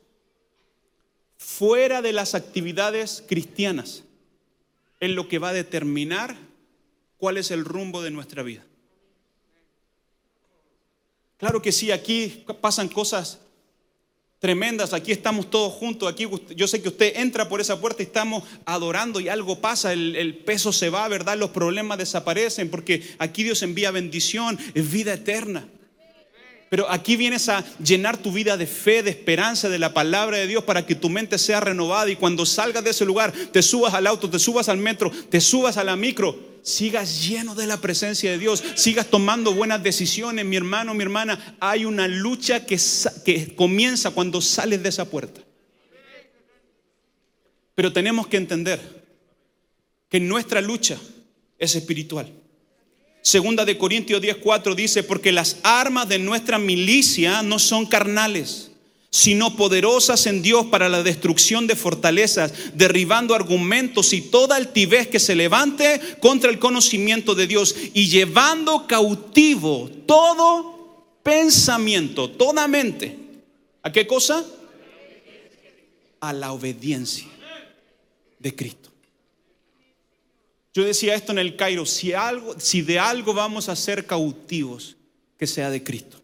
fuera 1.39 2.03
de 2.03 2.13
las 2.13 2.35
actividades 2.35 3.25
cristianas 3.27 4.05
es 5.01 5.09
lo 5.13 5.29
que 5.29 5.39
va 5.39 5.49
a 5.49 5.55
determinar 5.55 6.37
cuál 7.17 7.39
es 7.39 7.51
el 7.51 7.65
rumbo 7.65 8.03
de 8.03 8.11
nuestra 8.11 8.43
vida. 8.43 8.66
Claro 11.39 11.61
que 11.61 11.73
sí, 11.73 11.91
aquí 11.91 12.45
pasan 12.61 12.89
cosas 12.89 13.41
tremendas, 14.39 14.93
aquí 14.93 15.13
estamos 15.13 15.51
todos 15.51 15.73
juntos, 15.73 16.11
aquí 16.11 16.29
yo 16.55 16.69
sé 16.69 16.81
que 16.83 16.89
usted 16.89 17.17
entra 17.17 17.49
por 17.49 17.61
esa 17.61 17.81
puerta 17.81 18.03
y 18.03 18.07
estamos 18.07 18.45
adorando 18.65 19.19
y 19.21 19.29
algo 19.29 19.61
pasa, 19.61 19.93
el, 19.93 20.15
el, 20.17 20.35
peso 20.37 20.73
se 20.73 20.91
va, 20.91 21.09
¿verdad? 21.09 21.37
Los 21.37 21.51
problemas 21.51 21.99
desaparecen 21.99 22.71
porque 22.71 23.03
aquí 23.19 23.43
Dios 23.43 23.63
envía 23.63 23.91
bendición, 23.91 24.59
es 24.75 24.91
vida 24.91 25.15
eterna. 25.15 25.67
Pero 26.69 26.91
aquí 26.91 27.17
vienes 27.17 27.49
a 27.49 27.65
llenar 27.83 28.17
tu 28.17 28.33
vida 28.33 28.57
de 28.57 28.67
fe, 28.67 29.03
de 29.03 29.11
esperanza, 29.11 29.69
de 29.69 29.79
la 29.79 29.95
palabra 29.95 30.39
de 30.39 30.47
Dios 30.49 30.65
para 30.65 30.85
que 30.85 30.97
tu 30.97 31.09
mente 31.09 31.39
sea 31.39 31.61
renovada 31.61 32.11
y 32.11 32.17
cuando 32.17 32.45
salgas 32.45 32.83
de 32.83 32.91
ese 32.91 33.05
lugar, 33.05 33.33
te 33.33 33.63
subas 33.63 33.95
al 33.95 34.07
auto, 34.07 34.29
te 34.29 34.39
subas 34.39 34.69
al 34.69 34.79
metro, 34.79 35.11
te 35.31 35.41
subas 35.41 35.77
a 35.77 35.85
la 35.85 35.97
micro, 35.97 36.37
sigas 36.67 37.29
lleno 37.29 37.55
de 37.55 37.65
la 37.67 37.81
presencia 37.81 38.29
de 38.29 38.39
Dios, 38.39 38.63
sigas 38.75 39.07
tomando 39.07 39.55
buenas 39.55 39.83
decisiones, 39.85 40.45
mi 40.45 40.57
hermano, 40.57 40.95
mi 40.95 41.03
hermana. 41.03 41.57
Hay 41.61 41.85
una 41.85 42.09
lucha 42.09 42.67
que, 42.67 42.77
que 43.25 43.55
comienza 43.55 44.11
cuando 44.11 44.41
sales 44.41 44.83
de 44.83 44.89
esa 44.89 45.09
puerta. 45.09 45.41
Pero 47.77 47.93
tenemos 47.93 48.27
que 48.27 48.37
entender 48.37 48.81
que 50.09 50.19
nuestra 50.19 50.61
lucha 50.61 50.99
es 51.57 51.77
espiritual. 51.77 52.33
Segunda 53.23 53.65
de 53.65 53.79
Corintios 53.79 54.21
10:4 54.21 54.75
dice, 54.75 55.05
porque 55.05 55.31
las 55.31 55.59
armas 55.63 56.09
de 56.09 56.19
nuestra 56.19 56.59
milicia 56.59 57.43
no 57.43 57.61
son 57.61 57.87
carnales, 57.87 58.73
sino 59.17 59.57
poderosas 59.57 60.27
en 60.27 60.43
Dios 60.43 60.67
para 60.67 60.91
la 60.91 61.03
destrucción 61.03 61.67
de 61.67 61.75
fortalezas, 61.75 62.53
derribando 62.75 63.35
argumentos 63.35 64.13
y 64.13 64.21
toda 64.21 64.57
altivez 64.57 65.09
que 65.09 65.19
se 65.19 65.35
levante 65.35 66.03
contra 66.21 66.51
el 66.51 66.59
conocimiento 66.59 67.35
de 67.35 67.47
Dios 67.47 67.75
y 67.95 68.11
llevando 68.11 68.87
cautivo 68.87 69.91
todo 70.05 71.17
pensamiento, 71.23 72.31
toda 72.31 72.69
mente. 72.69 73.17
¿A 73.83 73.91
qué 73.91 74.07
cosa? 74.07 74.45
A 76.21 76.35
la 76.35 76.53
obediencia 76.53 77.27
de 78.39 78.55
Cristo. 78.55 78.91
Yo 80.75 80.85
decía 80.85 81.15
esto 81.15 81.33
en 81.33 81.39
el 81.39 81.57
Cairo, 81.57 81.87
si, 81.87 82.83
de 82.83 82.99
algo 82.99 83.33
vamos 83.33 83.71
a 83.71 83.77
ser 83.77 84.05
cautivos, 84.05 84.99
que 85.39 85.47
sea 85.47 85.71
de 85.71 85.83
Cristo. 85.83 86.21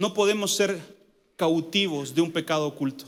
No 0.00 0.12
podemos 0.12 0.56
ser 0.56 1.01
cautivos 1.36 2.14
de 2.14 2.20
un 2.20 2.32
pecado 2.32 2.66
oculto. 2.66 3.06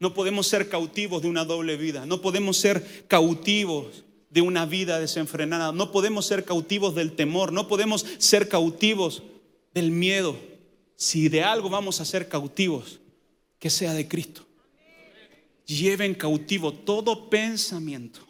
No 0.00 0.14
podemos 0.14 0.46
ser 0.46 0.68
cautivos 0.68 1.22
de 1.22 1.28
una 1.28 1.44
doble 1.44 1.76
vida. 1.76 2.06
No 2.06 2.20
podemos 2.20 2.56
ser 2.56 3.06
cautivos 3.08 4.04
de 4.30 4.42
una 4.42 4.66
vida 4.66 5.00
desenfrenada. 5.00 5.72
No 5.72 5.90
podemos 5.90 6.26
ser 6.26 6.44
cautivos 6.44 6.94
del 6.94 7.12
temor. 7.12 7.52
No 7.52 7.66
podemos 7.66 8.06
ser 8.18 8.48
cautivos 8.48 9.22
del 9.74 9.90
miedo. 9.90 10.36
Si 10.96 11.28
de 11.28 11.42
algo 11.42 11.68
vamos 11.68 12.00
a 12.00 12.04
ser 12.04 12.28
cautivos, 12.28 13.00
que 13.58 13.70
sea 13.70 13.94
de 13.94 14.06
Cristo. 14.06 14.46
Lleven 15.66 16.14
cautivo 16.14 16.72
todo 16.72 17.28
pensamiento 17.28 18.20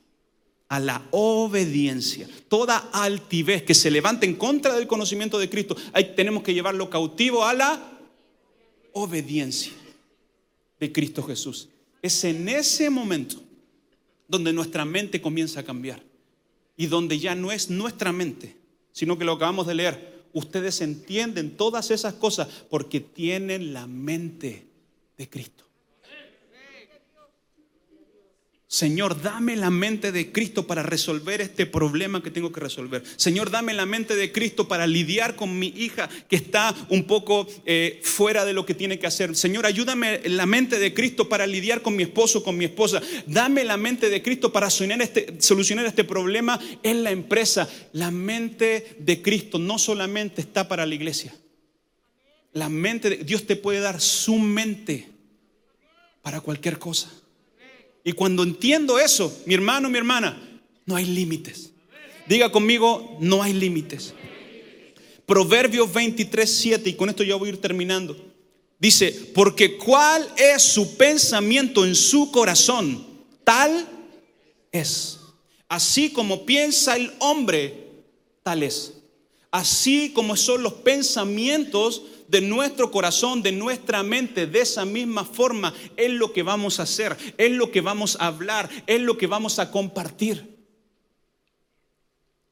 a 0.68 0.80
la 0.80 1.06
obediencia. 1.10 2.28
Toda 2.48 2.78
altivez 2.92 3.62
que 3.62 3.74
se 3.74 3.90
levante 3.90 4.26
en 4.26 4.34
contra 4.34 4.74
del 4.74 4.86
conocimiento 4.86 5.38
de 5.38 5.48
Cristo, 5.48 5.76
ahí 5.92 6.14
tenemos 6.16 6.42
que 6.42 6.54
llevarlo 6.54 6.90
cautivo 6.90 7.44
a 7.44 7.54
la 7.54 7.97
obediencia 8.98 9.72
de 10.80 10.92
Cristo 10.92 11.22
Jesús. 11.22 11.68
Es 12.02 12.24
en 12.24 12.48
ese 12.48 12.90
momento 12.90 13.42
donde 14.26 14.52
nuestra 14.52 14.84
mente 14.84 15.20
comienza 15.20 15.60
a 15.60 15.64
cambiar 15.64 16.02
y 16.76 16.86
donde 16.86 17.18
ya 17.18 17.34
no 17.34 17.50
es 17.50 17.70
nuestra 17.70 18.12
mente, 18.12 18.56
sino 18.92 19.18
que 19.18 19.24
lo 19.24 19.32
acabamos 19.32 19.66
de 19.66 19.74
leer. 19.74 20.24
Ustedes 20.32 20.80
entienden 20.80 21.56
todas 21.56 21.90
esas 21.90 22.14
cosas 22.14 22.48
porque 22.68 23.00
tienen 23.00 23.72
la 23.72 23.86
mente 23.86 24.66
de 25.16 25.28
Cristo. 25.28 25.67
Señor, 28.70 29.22
dame 29.22 29.56
la 29.56 29.70
mente 29.70 30.12
de 30.12 30.30
Cristo 30.30 30.66
para 30.66 30.82
resolver 30.82 31.40
este 31.40 31.64
problema 31.64 32.22
que 32.22 32.30
tengo 32.30 32.52
que 32.52 32.60
resolver. 32.60 33.02
Señor, 33.16 33.50
dame 33.50 33.72
la 33.72 33.86
mente 33.86 34.14
de 34.14 34.30
Cristo 34.30 34.68
para 34.68 34.86
lidiar 34.86 35.36
con 35.36 35.58
mi 35.58 35.68
hija 35.68 36.10
que 36.28 36.36
está 36.36 36.74
un 36.90 37.04
poco 37.04 37.48
eh, 37.64 37.98
fuera 38.04 38.44
de 38.44 38.52
lo 38.52 38.66
que 38.66 38.74
tiene 38.74 38.98
que 38.98 39.06
hacer. 39.06 39.34
Señor, 39.34 39.64
ayúdame 39.64 40.20
la 40.28 40.44
mente 40.44 40.78
de 40.78 40.92
Cristo 40.92 41.30
para 41.30 41.46
lidiar 41.46 41.80
con 41.80 41.96
mi 41.96 42.02
esposo, 42.02 42.44
con 42.44 42.58
mi 42.58 42.66
esposa. 42.66 43.00
Dame 43.26 43.64
la 43.64 43.78
mente 43.78 44.10
de 44.10 44.20
Cristo 44.20 44.52
para 44.52 44.68
solucionar 44.68 45.00
este, 45.00 45.40
solucionar 45.40 45.86
este 45.86 46.04
problema 46.04 46.60
en 46.82 47.02
la 47.02 47.10
empresa. 47.10 47.70
La 47.94 48.10
mente 48.10 48.96
de 48.98 49.22
Cristo 49.22 49.58
no 49.58 49.78
solamente 49.78 50.42
está 50.42 50.68
para 50.68 50.84
la 50.84 50.94
iglesia. 50.94 51.34
La 52.52 52.68
mente 52.68 53.08
de 53.08 53.16
Dios 53.24 53.46
te 53.46 53.56
puede 53.56 53.80
dar 53.80 53.98
su 53.98 54.36
mente 54.36 55.08
para 56.20 56.42
cualquier 56.42 56.78
cosa. 56.78 57.10
Y 58.08 58.14
cuando 58.14 58.42
entiendo 58.42 58.98
eso, 58.98 59.30
mi 59.44 59.52
hermano, 59.52 59.90
mi 59.90 59.98
hermana, 59.98 60.34
no 60.86 60.96
hay 60.96 61.04
límites. 61.04 61.72
Diga 62.26 62.50
conmigo, 62.50 63.18
no 63.20 63.42
hay 63.42 63.52
límites. 63.52 64.14
Proverbios 65.26 65.92
23, 65.92 66.50
7, 66.50 66.88
y 66.88 66.94
con 66.94 67.10
esto 67.10 67.22
ya 67.22 67.36
voy 67.36 67.50
a 67.50 67.52
ir 67.52 67.60
terminando. 67.60 68.16
Dice, 68.78 69.12
porque 69.34 69.76
cuál 69.76 70.26
es 70.38 70.62
su 70.62 70.96
pensamiento 70.96 71.84
en 71.84 71.94
su 71.94 72.32
corazón, 72.32 73.06
tal 73.44 73.86
es. 74.72 75.18
Así 75.68 76.08
como 76.08 76.46
piensa 76.46 76.96
el 76.96 77.12
hombre, 77.18 77.90
tal 78.42 78.62
es. 78.62 78.94
Así 79.50 80.12
como 80.14 80.34
son 80.34 80.62
los 80.62 80.72
pensamientos 80.72 82.04
de 82.28 82.40
nuestro 82.40 82.90
corazón, 82.90 83.42
de 83.42 83.52
nuestra 83.52 84.02
mente, 84.02 84.46
de 84.46 84.60
esa 84.60 84.84
misma 84.84 85.24
forma, 85.24 85.74
es 85.96 86.10
lo 86.12 86.32
que 86.32 86.42
vamos 86.42 86.78
a 86.78 86.84
hacer, 86.84 87.16
es 87.36 87.50
lo 87.50 87.70
que 87.70 87.80
vamos 87.80 88.16
a 88.20 88.26
hablar, 88.26 88.68
es 88.86 89.00
lo 89.00 89.18
que 89.18 89.26
vamos 89.26 89.58
a 89.58 89.70
compartir. 89.70 90.56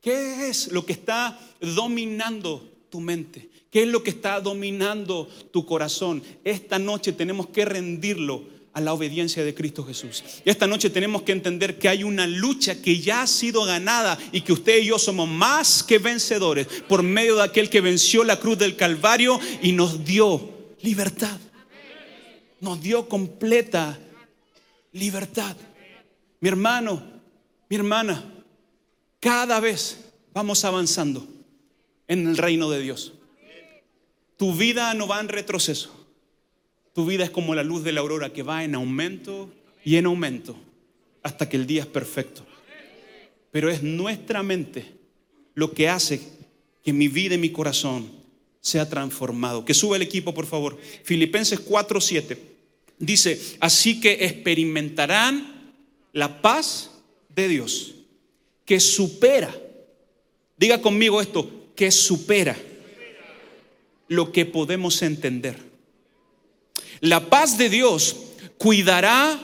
¿Qué 0.01 0.49
es 0.49 0.73
lo 0.73 0.87
que 0.87 0.93
está 0.93 1.39
dominando 1.61 2.67
tu 2.91 3.01
mente? 3.01 3.51
¿Qué 3.71 3.83
es 3.83 3.89
lo 3.89 4.03
que 4.03 4.11
está 4.11 4.41
dominando 4.41 5.29
tu 5.53 5.67
corazón? 5.67 6.23
Esta 6.45 6.79
noche 6.79 7.12
tenemos 7.12 7.49
que 7.49 7.65
rendirlo 7.65 8.56
a 8.77 8.81
la 8.83 8.93
obediencia 8.93 9.43
de 9.43 9.55
Cristo 9.55 9.87
Jesús. 9.87 10.23
Y 10.45 10.51
esta 10.51 10.67
noche 10.67 10.91
tenemos 10.91 11.23
que 11.23 11.33
entender 11.33 11.79
que 11.79 11.89
hay 11.89 12.05
una 12.05 12.27
lucha 12.27 12.83
que 12.83 13.01
ya 13.01 13.23
ha 13.23 13.27
sido 13.27 13.65
ganada 13.65 14.19
y 14.33 14.43
que 14.43 14.53
usted 14.53 14.83
y 14.83 14.89
yo 14.89 14.99
somos 14.99 15.27
más 15.27 15.83
que 15.83 15.99
vencedores 15.99 16.67
por 16.87 17.03
medio 17.03 17.37
de 17.37 17.45
aquel 17.45 17.71
que 17.71 17.81
venció 17.81 18.23
la 18.23 18.39
cruz 18.39 18.59
del 18.59 18.77
Calvario 18.77 19.41
y 19.62 19.73
nos 19.73 20.05
dio 20.05 20.75
libertad. 20.83 21.41
Nos 22.61 22.79
dio 22.83 23.09
completa 23.09 23.99
libertad. 24.93 25.57
Mi 26.41 26.51
hermano, 26.51 27.03
mi 27.71 27.77
hermana, 27.77 28.31
cada 29.21 29.59
vez 29.59 30.01
vamos 30.35 30.62
avanzando 30.67 31.27
en 32.09 32.29
el 32.29 32.37
reino 32.37 32.69
de 32.69 32.81
Dios. 32.81 33.15
Tu 34.37 34.55
vida 34.55 34.93
no 34.93 35.09
va 35.09 35.19
en 35.21 35.29
retroceso. 35.29 35.96
Tu 36.97 37.05
vida 37.05 37.25
es 37.25 37.31
como 37.31 37.55
la 37.55 37.63
luz 37.63 37.85
de 37.85 37.93
la 37.93 38.01
aurora 38.01 38.33
que 38.33 38.43
va 38.43 38.65
en 38.65 38.75
aumento 38.75 39.51
y 39.85 39.97
en 39.97 40.07
aumento 40.07 40.57
hasta 41.23 41.47
que 41.47 41.59
el 41.59 41.67
día 41.67 41.83
es 41.83 41.87
perfecto. 41.87 42.47
Pero 43.51 43.69
es 43.69 43.83
nuestra 43.83 44.43
mente 44.43 44.95
lo 45.55 45.75
que 45.75 45.91
hace 45.91 46.23
que 46.83 46.95
mi 46.95 47.09
vida 47.09 47.35
y 47.35 47.39
mi 47.39 47.51
corazón 47.51 48.11
sea 48.63 48.89
transformado. 48.89 49.63
Que 49.63 49.75
suba 49.75 49.97
el 49.97 50.03
equipo, 50.03 50.33
por 50.33 50.47
favor. 50.47 50.79
Filipenses 51.05 51.61
4:7 51.63 52.39
dice, 52.99 53.59
así 53.61 54.01
que 54.01 54.25
experimentarán 54.25 55.75
la 56.15 56.41
paz 56.41 56.93
de 57.29 57.47
Dios, 57.47 57.95
que 58.65 58.81
supera, 58.81 59.55
diga 60.57 60.81
conmigo 60.81 61.21
esto, 61.21 61.75
que 61.77 61.91
supera 61.91 62.57
lo 64.09 64.33
que 64.33 64.47
podemos 64.47 65.03
entender. 65.03 65.66
La 67.01 67.29
paz 67.29 67.59
de 67.59 67.69
Dios 67.69 68.17
cuidará 68.59 69.39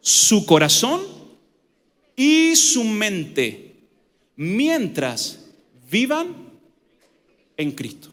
su 0.00 0.46
corazón 0.46 1.02
y 2.16 2.56
su 2.56 2.84
mente 2.84 3.74
mientras 4.36 5.46
vivan 5.90 6.34
en 7.56 7.72
Cristo. 7.72 8.12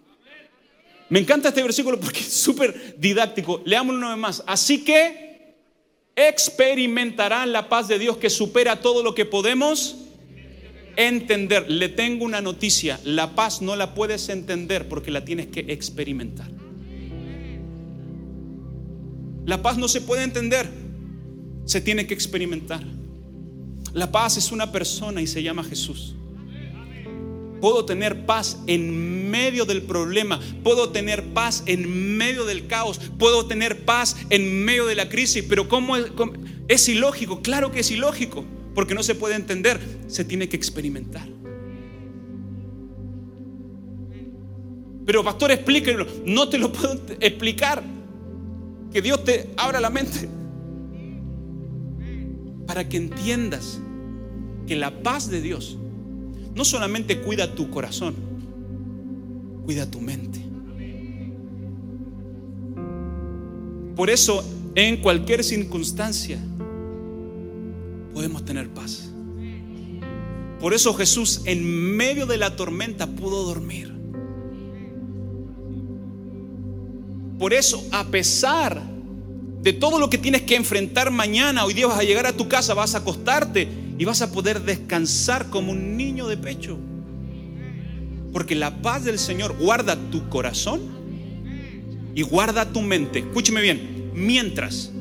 Me 1.09 1.19
encanta 1.19 1.49
este 1.49 1.61
versículo 1.61 1.99
porque 1.99 2.21
es 2.21 2.33
súper 2.33 2.95
didáctico. 2.97 3.61
Leámoslo 3.65 3.99
una 3.99 4.09
vez 4.09 4.17
más. 4.17 4.43
Así 4.47 4.83
que 4.83 5.55
experimentarán 6.15 7.51
la 7.51 7.69
paz 7.69 7.87
de 7.87 7.99
Dios 7.99 8.17
que 8.17 8.29
supera 8.29 8.81
todo 8.81 9.03
lo 9.03 9.13
que 9.13 9.25
podemos 9.25 9.97
entender. 10.95 11.69
Le 11.69 11.89
tengo 11.89 12.25
una 12.25 12.41
noticia. 12.41 12.99
La 13.03 13.35
paz 13.35 13.61
no 13.61 13.75
la 13.75 13.93
puedes 13.93 14.29
entender 14.29 14.87
porque 14.87 15.11
la 15.11 15.23
tienes 15.23 15.47
que 15.47 15.65
experimentar. 15.69 16.49
La 19.45 19.61
paz 19.61 19.77
no 19.77 19.87
se 19.87 20.01
puede 20.01 20.23
entender. 20.23 20.69
Se 21.65 21.81
tiene 21.81 22.07
que 22.07 22.13
experimentar. 22.13 22.83
La 23.93 24.11
paz 24.11 24.37
es 24.37 24.51
una 24.51 24.71
persona 24.71 25.21
y 25.21 25.27
se 25.27 25.43
llama 25.43 25.63
Jesús. 25.63 26.15
Puedo 27.61 27.85
tener 27.85 28.25
paz 28.25 28.59
en 28.67 29.29
medio 29.29 29.65
del 29.65 29.83
problema. 29.83 30.39
Puedo 30.63 30.89
tener 30.89 31.23
paz 31.33 31.63
en 31.65 32.17
medio 32.17 32.43
del 32.45 32.67
caos. 32.67 32.99
Puedo 33.17 33.45
tener 33.45 33.85
paz 33.85 34.17
en 34.29 34.65
medio 34.65 34.85
de 34.85 34.95
la 34.95 35.07
crisis. 35.07 35.45
Pero 35.47 35.69
¿cómo 35.69 35.95
es, 35.95 36.07
es 36.67 36.89
ilógico? 36.89 37.41
Claro 37.41 37.71
que 37.71 37.79
es 37.79 37.91
ilógico. 37.91 38.43
Porque 38.75 38.95
no 38.95 39.03
se 39.03 39.15
puede 39.15 39.35
entender. 39.35 39.79
Se 40.07 40.25
tiene 40.25 40.49
que 40.49 40.57
experimentar. 40.57 41.27
Pero 45.05 45.23
pastor, 45.23 45.51
explíquenlo. 45.51 46.07
No 46.25 46.49
te 46.49 46.57
lo 46.57 46.71
puedo 46.71 46.99
explicar. 47.19 47.83
Que 48.93 49.01
Dios 49.01 49.23
te 49.23 49.49
abra 49.57 49.81
la 49.81 49.89
mente. 49.89 50.29
Para 52.67 52.87
que 52.87 52.97
entiendas 52.97 53.79
que 54.67 54.75
la 54.75 55.01
paz 55.03 55.29
de 55.29 55.41
Dios 55.41 55.77
no 56.55 56.63
solamente 56.63 57.19
cuida 57.21 57.55
tu 57.55 57.69
corazón, 57.69 58.15
cuida 59.65 59.89
tu 59.89 59.99
mente. 59.99 60.39
Por 63.95 64.09
eso, 64.09 64.43
en 64.75 64.97
cualquier 65.01 65.43
circunstancia, 65.43 66.39
podemos 68.13 68.45
tener 68.45 68.69
paz. 68.69 69.11
Por 70.59 70.73
eso 70.73 70.93
Jesús 70.93 71.41
en 71.45 71.63
medio 71.97 72.25
de 72.25 72.37
la 72.37 72.55
tormenta 72.55 73.07
pudo 73.07 73.43
dormir. 73.43 73.92
Por 77.39 77.53
eso, 77.53 77.85
a 77.91 78.05
pesar 78.05 78.81
de 79.61 79.73
todo 79.73 79.99
lo 79.99 80.09
que 80.09 80.17
tienes 80.17 80.43
que 80.43 80.55
enfrentar 80.55 81.11
mañana, 81.11 81.65
hoy 81.65 81.73
día 81.73 81.87
vas 81.87 81.99
a 81.99 82.03
llegar 82.03 82.25
a 82.25 82.33
tu 82.33 82.47
casa, 82.47 82.73
vas 82.73 82.95
a 82.95 82.99
acostarte 82.99 83.67
y 83.97 84.05
vas 84.05 84.21
a 84.21 84.31
poder 84.31 84.61
descansar 84.61 85.49
como 85.49 85.71
un 85.71 85.97
niño 85.97 86.27
de 86.27 86.37
pecho. 86.37 86.77
Porque 88.31 88.55
la 88.55 88.81
paz 88.81 89.05
del 89.05 89.19
Señor 89.19 89.55
guarda 89.57 89.95
tu 90.09 90.27
corazón 90.29 90.81
y 92.15 92.21
guarda 92.23 92.71
tu 92.71 92.81
mente. 92.81 93.19
Escúcheme 93.19 93.61
bien, 93.61 94.11
mientras 94.13 94.91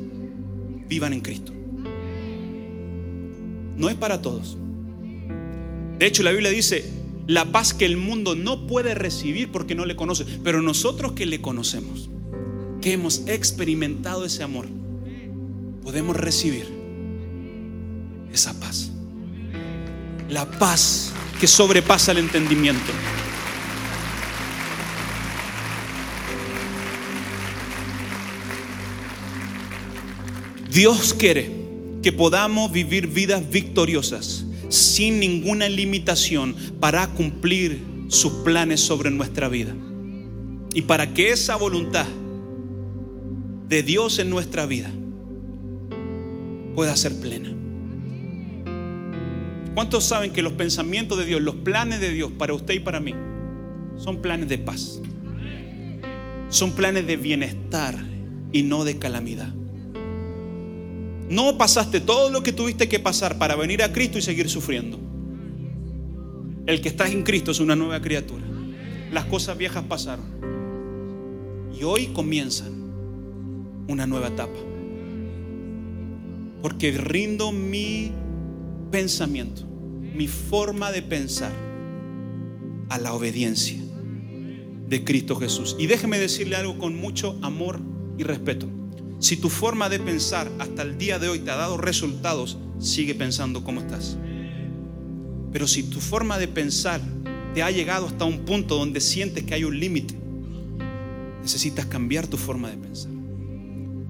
vivan 0.88 1.12
en 1.14 1.20
Cristo. 1.20 1.52
No 3.76 3.88
es 3.88 3.96
para 3.96 4.20
todos. 4.20 4.56
De 5.98 6.06
hecho, 6.06 6.22
la 6.22 6.30
Biblia 6.30 6.50
dice, 6.50 6.84
la 7.26 7.46
paz 7.46 7.74
que 7.74 7.84
el 7.84 7.96
mundo 7.96 8.34
no 8.34 8.66
puede 8.66 8.94
recibir 8.94 9.50
porque 9.50 9.74
no 9.74 9.86
le 9.86 9.96
conoce, 9.96 10.24
pero 10.44 10.62
nosotros 10.62 11.12
que 11.12 11.26
le 11.26 11.40
conocemos, 11.40 12.10
que 12.82 12.92
hemos 12.92 13.22
experimentado 13.26 14.26
ese 14.26 14.42
amor, 14.42 14.66
podemos 15.82 16.14
recibir 16.16 16.66
esa 18.32 18.58
paz. 18.60 18.90
La 20.28 20.50
paz 20.50 21.12
que 21.40 21.46
sobrepasa 21.46 22.12
el 22.12 22.18
entendimiento. 22.18 22.92
Dios 30.70 31.14
quiere 31.14 31.50
que 32.02 32.12
podamos 32.12 32.72
vivir 32.72 33.06
vidas 33.06 33.48
victoriosas 33.48 34.46
sin 34.70 35.20
ninguna 35.20 35.68
limitación 35.68 36.56
para 36.80 37.06
cumplir 37.08 37.84
sus 38.08 38.32
planes 38.44 38.80
sobre 38.80 39.10
nuestra 39.10 39.48
vida. 39.48 39.74
Y 40.74 40.82
para 40.82 41.12
que 41.12 41.30
esa 41.30 41.56
voluntad 41.56 42.06
de 43.72 43.82
Dios 43.82 44.18
en 44.18 44.28
nuestra 44.28 44.66
vida 44.66 44.90
pueda 46.74 46.94
ser 46.94 47.18
plena. 47.18 47.50
¿Cuántos 49.74 50.04
saben 50.04 50.30
que 50.30 50.42
los 50.42 50.52
pensamientos 50.52 51.16
de 51.16 51.24
Dios, 51.24 51.40
los 51.40 51.54
planes 51.54 51.98
de 51.98 52.10
Dios 52.10 52.30
para 52.32 52.52
usted 52.52 52.74
y 52.74 52.80
para 52.80 53.00
mí, 53.00 53.14
son 53.96 54.20
planes 54.20 54.50
de 54.50 54.58
paz? 54.58 55.00
Son 56.50 56.72
planes 56.72 57.06
de 57.06 57.16
bienestar 57.16 57.98
y 58.52 58.62
no 58.62 58.84
de 58.84 58.98
calamidad. 58.98 59.54
No 61.30 61.56
pasaste 61.56 62.02
todo 62.02 62.28
lo 62.28 62.42
que 62.42 62.52
tuviste 62.52 62.90
que 62.90 63.00
pasar 63.00 63.38
para 63.38 63.56
venir 63.56 63.82
a 63.82 63.90
Cristo 63.90 64.18
y 64.18 64.20
seguir 64.20 64.50
sufriendo. 64.50 65.00
El 66.66 66.82
que 66.82 66.90
está 66.90 67.08
en 67.08 67.22
Cristo 67.22 67.52
es 67.52 67.58
una 67.58 67.74
nueva 67.74 68.02
criatura. 68.02 68.44
Las 69.10 69.24
cosas 69.24 69.56
viejas 69.56 69.84
pasaron. 69.88 70.26
Y 71.74 71.84
hoy 71.84 72.08
comienzan 72.08 72.81
una 73.88 74.06
nueva 74.06 74.28
etapa. 74.28 74.58
Porque 76.62 76.92
rindo 76.92 77.52
mi 77.52 78.12
pensamiento, 78.90 79.66
mi 80.14 80.28
forma 80.28 80.92
de 80.92 81.02
pensar 81.02 81.52
a 82.88 82.98
la 82.98 83.14
obediencia 83.14 83.78
de 84.88 85.04
Cristo 85.04 85.36
Jesús. 85.36 85.74
Y 85.78 85.86
déjeme 85.86 86.18
decirle 86.18 86.56
algo 86.56 86.78
con 86.78 86.94
mucho 86.94 87.38
amor 87.42 87.80
y 88.18 88.22
respeto. 88.22 88.68
Si 89.18 89.36
tu 89.36 89.48
forma 89.48 89.88
de 89.88 89.98
pensar 89.98 90.50
hasta 90.58 90.82
el 90.82 90.98
día 90.98 91.18
de 91.18 91.28
hoy 91.28 91.38
te 91.38 91.50
ha 91.50 91.56
dado 91.56 91.78
resultados, 91.78 92.58
sigue 92.78 93.14
pensando 93.14 93.64
como 93.64 93.80
estás. 93.80 94.18
Pero 95.52 95.66
si 95.66 95.84
tu 95.84 96.00
forma 96.00 96.38
de 96.38 96.48
pensar 96.48 97.00
te 97.54 97.62
ha 97.62 97.70
llegado 97.70 98.06
hasta 98.06 98.24
un 98.24 98.40
punto 98.40 98.76
donde 98.76 99.00
sientes 99.00 99.44
que 99.44 99.54
hay 99.54 99.64
un 99.64 99.78
límite, 99.78 100.14
necesitas 101.40 101.86
cambiar 101.86 102.26
tu 102.26 102.36
forma 102.36 102.70
de 102.70 102.76
pensar. 102.76 103.12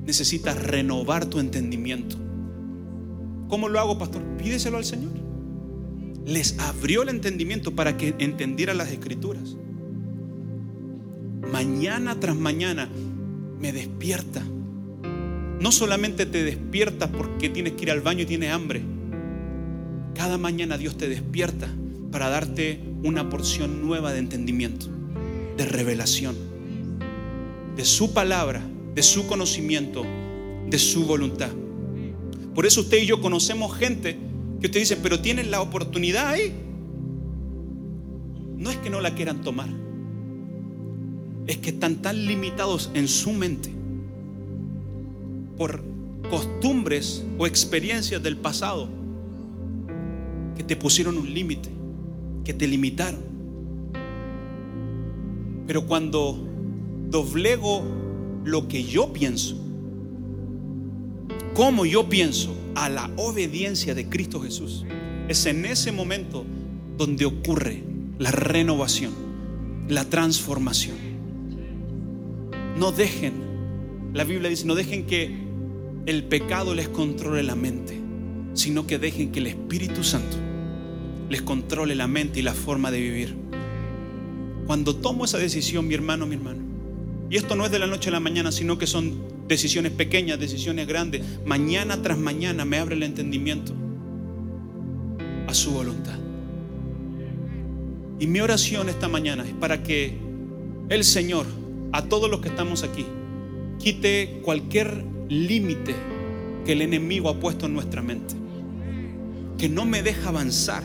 Necesitas 0.05 0.61
renovar 0.61 1.27
tu 1.27 1.39
entendimiento. 1.39 2.17
¿Cómo 3.49 3.69
lo 3.69 3.79
hago, 3.79 3.99
pastor? 3.99 4.23
Pídeselo 4.39 4.79
al 4.79 4.85
Señor. 4.85 5.13
Les 6.25 6.59
abrió 6.59 7.03
el 7.03 7.09
entendimiento 7.09 7.75
para 7.75 7.97
que 7.97 8.15
entendieran 8.19 8.79
las 8.79 8.91
escrituras. 8.91 9.57
Mañana 11.53 12.19
tras 12.19 12.37
mañana 12.37 12.89
me 13.59 13.73
despierta. 13.73 14.43
No 15.61 15.71
solamente 15.71 16.27
te 16.27 16.43
despierta 16.43 17.13
porque 17.13 17.49
tienes 17.49 17.75
que 17.75 17.83
ir 17.83 17.91
al 17.91 18.01
baño 18.01 18.23
y 18.23 18.27
tienes 18.27 18.51
hambre. 18.51 18.83
Cada 20.15 20.39
mañana 20.39 20.79
Dios 20.79 20.97
te 20.97 21.09
despierta 21.09 21.69
para 22.11 22.29
darte 22.29 22.81
una 23.03 23.29
porción 23.29 23.83
nueva 23.87 24.13
de 24.13 24.19
entendimiento, 24.19 24.87
de 25.57 25.65
revelación, 25.65 26.37
de 27.77 27.85
su 27.85 28.13
palabra, 28.13 28.63
de 28.95 29.03
su 29.03 29.27
conocimiento, 29.27 30.05
de 30.69 30.79
su 30.79 31.07
voluntad. 31.07 31.51
Por 32.55 32.67
eso 32.67 32.83
usted 32.83 33.03
y 33.03 33.07
yo 33.07 33.21
conocemos 33.21 33.75
gente 33.77 34.19
que 34.61 34.67
usted 34.67 34.81
dice, 34.81 34.97
pero 34.97 35.21
tienen 35.21 35.51
la 35.51 35.61
oportunidad 35.61 36.29
ahí. 36.29 36.53
No 38.57 38.71
es 38.71 38.77
que 38.77 38.91
no 38.91 39.01
la 39.01 39.15
quieran 39.15 39.41
tomar, 39.41 39.69
es 41.47 41.59
que 41.59 41.71
están 41.71 41.97
tan 41.97 42.27
limitados 42.27 42.91
en 42.95 43.09
su 43.09 43.33
mente 43.33 43.71
por 45.57 45.83
costumbres 46.31 47.25
o 47.39 47.47
experiencias 47.47 48.23
del 48.23 48.37
pasado 48.37 48.89
que 50.57 50.63
te 50.63 50.77
pusieron 50.77 51.19
un 51.19 51.33
límite, 51.33 51.69
que 52.45 52.55
te 52.55 52.67
limitaron. 52.67 53.21
Pero 55.67 55.87
cuando 55.87 56.39
doblego 57.09 57.83
lo 58.45 58.69
que 58.69 58.85
yo 58.85 59.13
pienso, 59.13 59.57
como 61.55 61.85
yo 61.85 62.09
pienso 62.09 62.57
a 62.75 62.89
la 62.89 63.11
obediencia 63.17 63.95
de 63.95 64.09
Cristo 64.09 64.41
Jesús, 64.41 64.85
es 65.29 65.47
en 65.47 65.65
ese 65.65 65.93
momento 65.93 66.45
donde 66.97 67.25
ocurre 67.25 67.83
la 68.19 68.31
renovación, 68.31 69.13
la 69.89 70.05
transformación. 70.05 70.97
No 72.79 72.93
dejen, 72.93 73.35
la 74.15 74.25
Biblia 74.25 74.49
dice, 74.49 74.67
no 74.67 74.75
dejen 74.75 75.07
que 75.07 75.31
el 76.07 76.25
pecado 76.25 76.75
les 76.75 76.89
controle 76.89 77.43
la 77.43 77.55
mente, 77.55 78.01
sino 78.55 78.87
que 78.87 78.99
dejen 78.99 79.31
que 79.31 79.41
el 79.41 79.47
Espíritu 79.49 80.03
Santo 80.03 80.37
les 81.29 81.43
controle 81.43 81.95
la 81.95 82.07
mente 82.07 82.41
y 82.41 82.43
la 82.43 82.55
forma 82.55 82.91
de 82.91 83.01
vivir. 83.01 83.37
Cuando 84.67 84.97
tomo 84.97 85.25
esa 85.25 85.39
decisión, 85.39 85.87
mi 85.87 85.95
hermano, 85.95 86.27
mi 86.27 86.37
hermano, 86.37 86.61
y 87.33 87.39
esto 87.39 87.57
no 87.57 87.65
es 87.65 87.71
de 87.71 87.79
la 87.79 87.87
noche 87.87 88.11
a 88.11 88.13
la 88.13 88.21
mañana, 88.21 88.53
sino 88.53 88.77
que 88.77 88.87
son 88.87 89.15
decisiones 89.49 89.91
pequeñas, 89.93 90.39
decisiones 90.39 90.87
grandes, 90.87 91.23
mañana 91.47 92.03
tras 92.03 92.19
mañana 92.19 92.67
me 92.67 92.77
abre 92.77 92.95
el 92.95 93.03
entendimiento 93.03 93.73
a 95.47 95.55
su 95.55 95.71
voluntad. 95.71 96.19
Y 98.21 98.27
mi 98.27 98.41
oración 98.41 98.91
esta 98.91 99.09
mañana 99.09 99.45
es 99.45 99.55
para 99.55 99.83
que 99.83 100.19
el 100.91 101.05
Señor 101.05 101.47
a 101.93 102.03
todos 102.03 102.31
los 102.31 102.43
que 102.43 102.51
estamos 102.51 102.83
aquí, 102.83 103.07
quite 103.79 104.41
cualquier 104.43 105.03
límite 105.31 105.95
que 106.67 106.73
el 106.73 106.83
enemigo 106.83 107.31
ha 107.31 107.41
puesto 107.41 107.65
en 107.65 107.73
nuestra 107.73 108.03
mente, 108.03 108.35
que 109.57 109.71
no 109.71 109.87
me 109.87 110.03
deja 110.03 110.29
avanzar, 110.29 110.83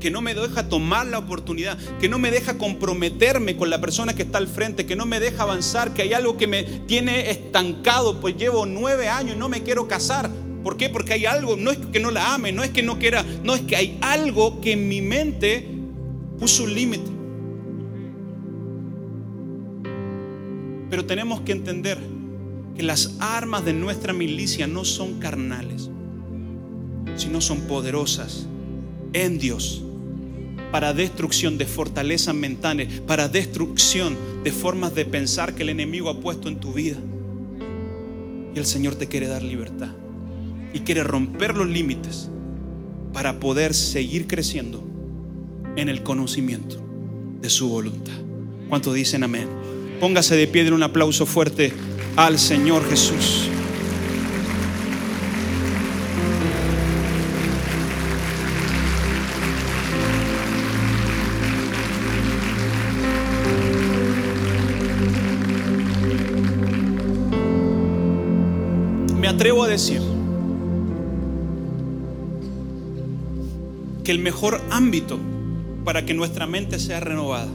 que 0.00 0.10
no 0.10 0.20
me 0.20 0.34
deja 0.34 0.68
tomar 0.68 1.06
la 1.06 1.18
oportunidad, 1.18 1.78
que 1.98 2.08
no 2.08 2.18
me 2.18 2.30
deja 2.30 2.58
comprometerme 2.58 3.56
con 3.56 3.70
la 3.70 3.80
persona 3.80 4.14
que 4.14 4.22
está 4.22 4.38
al 4.38 4.48
frente, 4.48 4.86
que 4.86 4.96
no 4.96 5.06
me 5.06 5.20
deja 5.20 5.42
avanzar, 5.42 5.94
que 5.94 6.02
hay 6.02 6.12
algo 6.12 6.36
que 6.36 6.46
me 6.46 6.62
tiene 6.62 7.30
estancado, 7.30 8.20
pues 8.20 8.36
llevo 8.36 8.66
nueve 8.66 9.08
años 9.08 9.36
y 9.36 9.38
no 9.38 9.48
me 9.48 9.62
quiero 9.62 9.88
casar. 9.88 10.30
¿Por 10.62 10.76
qué? 10.76 10.88
Porque 10.88 11.14
hay 11.14 11.26
algo, 11.26 11.56
no 11.56 11.70
es 11.70 11.78
que 11.78 12.00
no 12.00 12.10
la 12.10 12.34
ame, 12.34 12.52
no 12.52 12.62
es 12.62 12.70
que 12.70 12.82
no 12.82 12.98
quiera, 12.98 13.24
no 13.42 13.54
es 13.54 13.62
que 13.62 13.76
hay 13.76 13.98
algo 14.00 14.60
que 14.60 14.72
en 14.72 14.88
mi 14.88 15.00
mente 15.00 15.68
puso 16.38 16.64
un 16.64 16.74
límite. 16.74 17.10
Pero 20.90 21.04
tenemos 21.04 21.42
que 21.42 21.52
entender 21.52 21.98
que 22.76 22.82
las 22.82 23.16
armas 23.20 23.64
de 23.64 23.72
nuestra 23.72 24.12
milicia 24.12 24.66
no 24.66 24.84
son 24.84 25.18
carnales, 25.18 25.90
sino 27.16 27.40
son 27.40 27.62
poderosas 27.62 28.46
en 29.12 29.38
Dios 29.38 29.82
para 30.70 30.92
destrucción 30.92 31.58
de 31.58 31.66
fortalezas 31.66 32.34
mentales, 32.34 33.00
para 33.00 33.28
destrucción 33.28 34.16
de 34.44 34.52
formas 34.52 34.94
de 34.94 35.04
pensar 35.04 35.54
que 35.54 35.62
el 35.62 35.70
enemigo 35.70 36.10
ha 36.10 36.20
puesto 36.20 36.48
en 36.48 36.60
tu 36.60 36.72
vida. 36.72 36.98
Y 38.54 38.58
el 38.58 38.66
Señor 38.66 38.94
te 38.96 39.06
quiere 39.06 39.28
dar 39.28 39.42
libertad 39.42 39.90
y 40.72 40.80
quiere 40.80 41.02
romper 41.02 41.56
los 41.56 41.68
límites 41.68 42.28
para 43.12 43.40
poder 43.40 43.74
seguir 43.74 44.26
creciendo 44.26 44.84
en 45.76 45.88
el 45.88 46.02
conocimiento 46.02 46.76
de 47.40 47.50
su 47.50 47.68
voluntad. 47.68 48.12
¿Cuántos 48.68 48.94
dicen 48.94 49.22
amén? 49.22 49.48
Póngase 50.00 50.36
de 50.36 50.46
pie 50.46 50.66
en 50.66 50.74
un 50.74 50.82
aplauso 50.82 51.26
fuerte 51.26 51.72
al 52.16 52.38
Señor 52.38 52.88
Jesús. 52.88 53.48
Que 74.08 74.12
el 74.12 74.20
mejor 74.20 74.62
ámbito 74.70 75.18
para 75.84 76.06
que 76.06 76.14
nuestra 76.14 76.46
mente 76.46 76.78
sea 76.78 76.98
renovada 76.98 77.50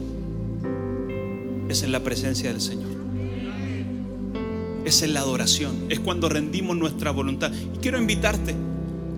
es 1.68 1.82
en 1.82 1.92
la 1.92 2.04
presencia 2.04 2.52
del 2.52 2.62
Señor. 2.62 2.92
Es 4.86 5.02
en 5.02 5.16
la 5.16 5.22
adoración, 5.22 5.88
es 5.90 6.00
cuando 6.00 6.30
rendimos 6.30 6.78
nuestra 6.78 7.10
voluntad. 7.10 7.52
Y 7.74 7.80
quiero 7.80 8.00
invitarte, 8.00 8.54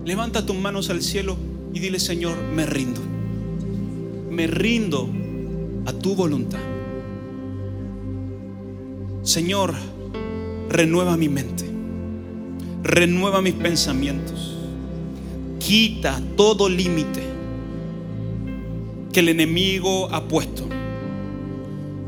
levanta 0.06 0.46
tus 0.46 0.56
manos 0.56 0.88
al 0.88 1.02
cielo 1.02 1.36
y 1.74 1.78
dile, 1.78 2.00
Señor, 2.00 2.38
me 2.54 2.64
rindo. 2.64 3.02
Me 4.30 4.46
rindo 4.46 5.06
a 5.84 5.92
tu 5.92 6.14
voluntad. 6.14 6.60
Señor, 9.24 9.74
renueva 10.70 11.18
mi 11.18 11.28
mente. 11.28 11.66
Renueva 12.82 13.42
mis 13.42 13.52
pensamientos. 13.52 14.55
Quita 15.66 16.22
todo 16.36 16.68
límite 16.68 17.24
que 19.12 19.18
el 19.18 19.30
enemigo 19.30 20.08
ha 20.14 20.28
puesto. 20.28 20.68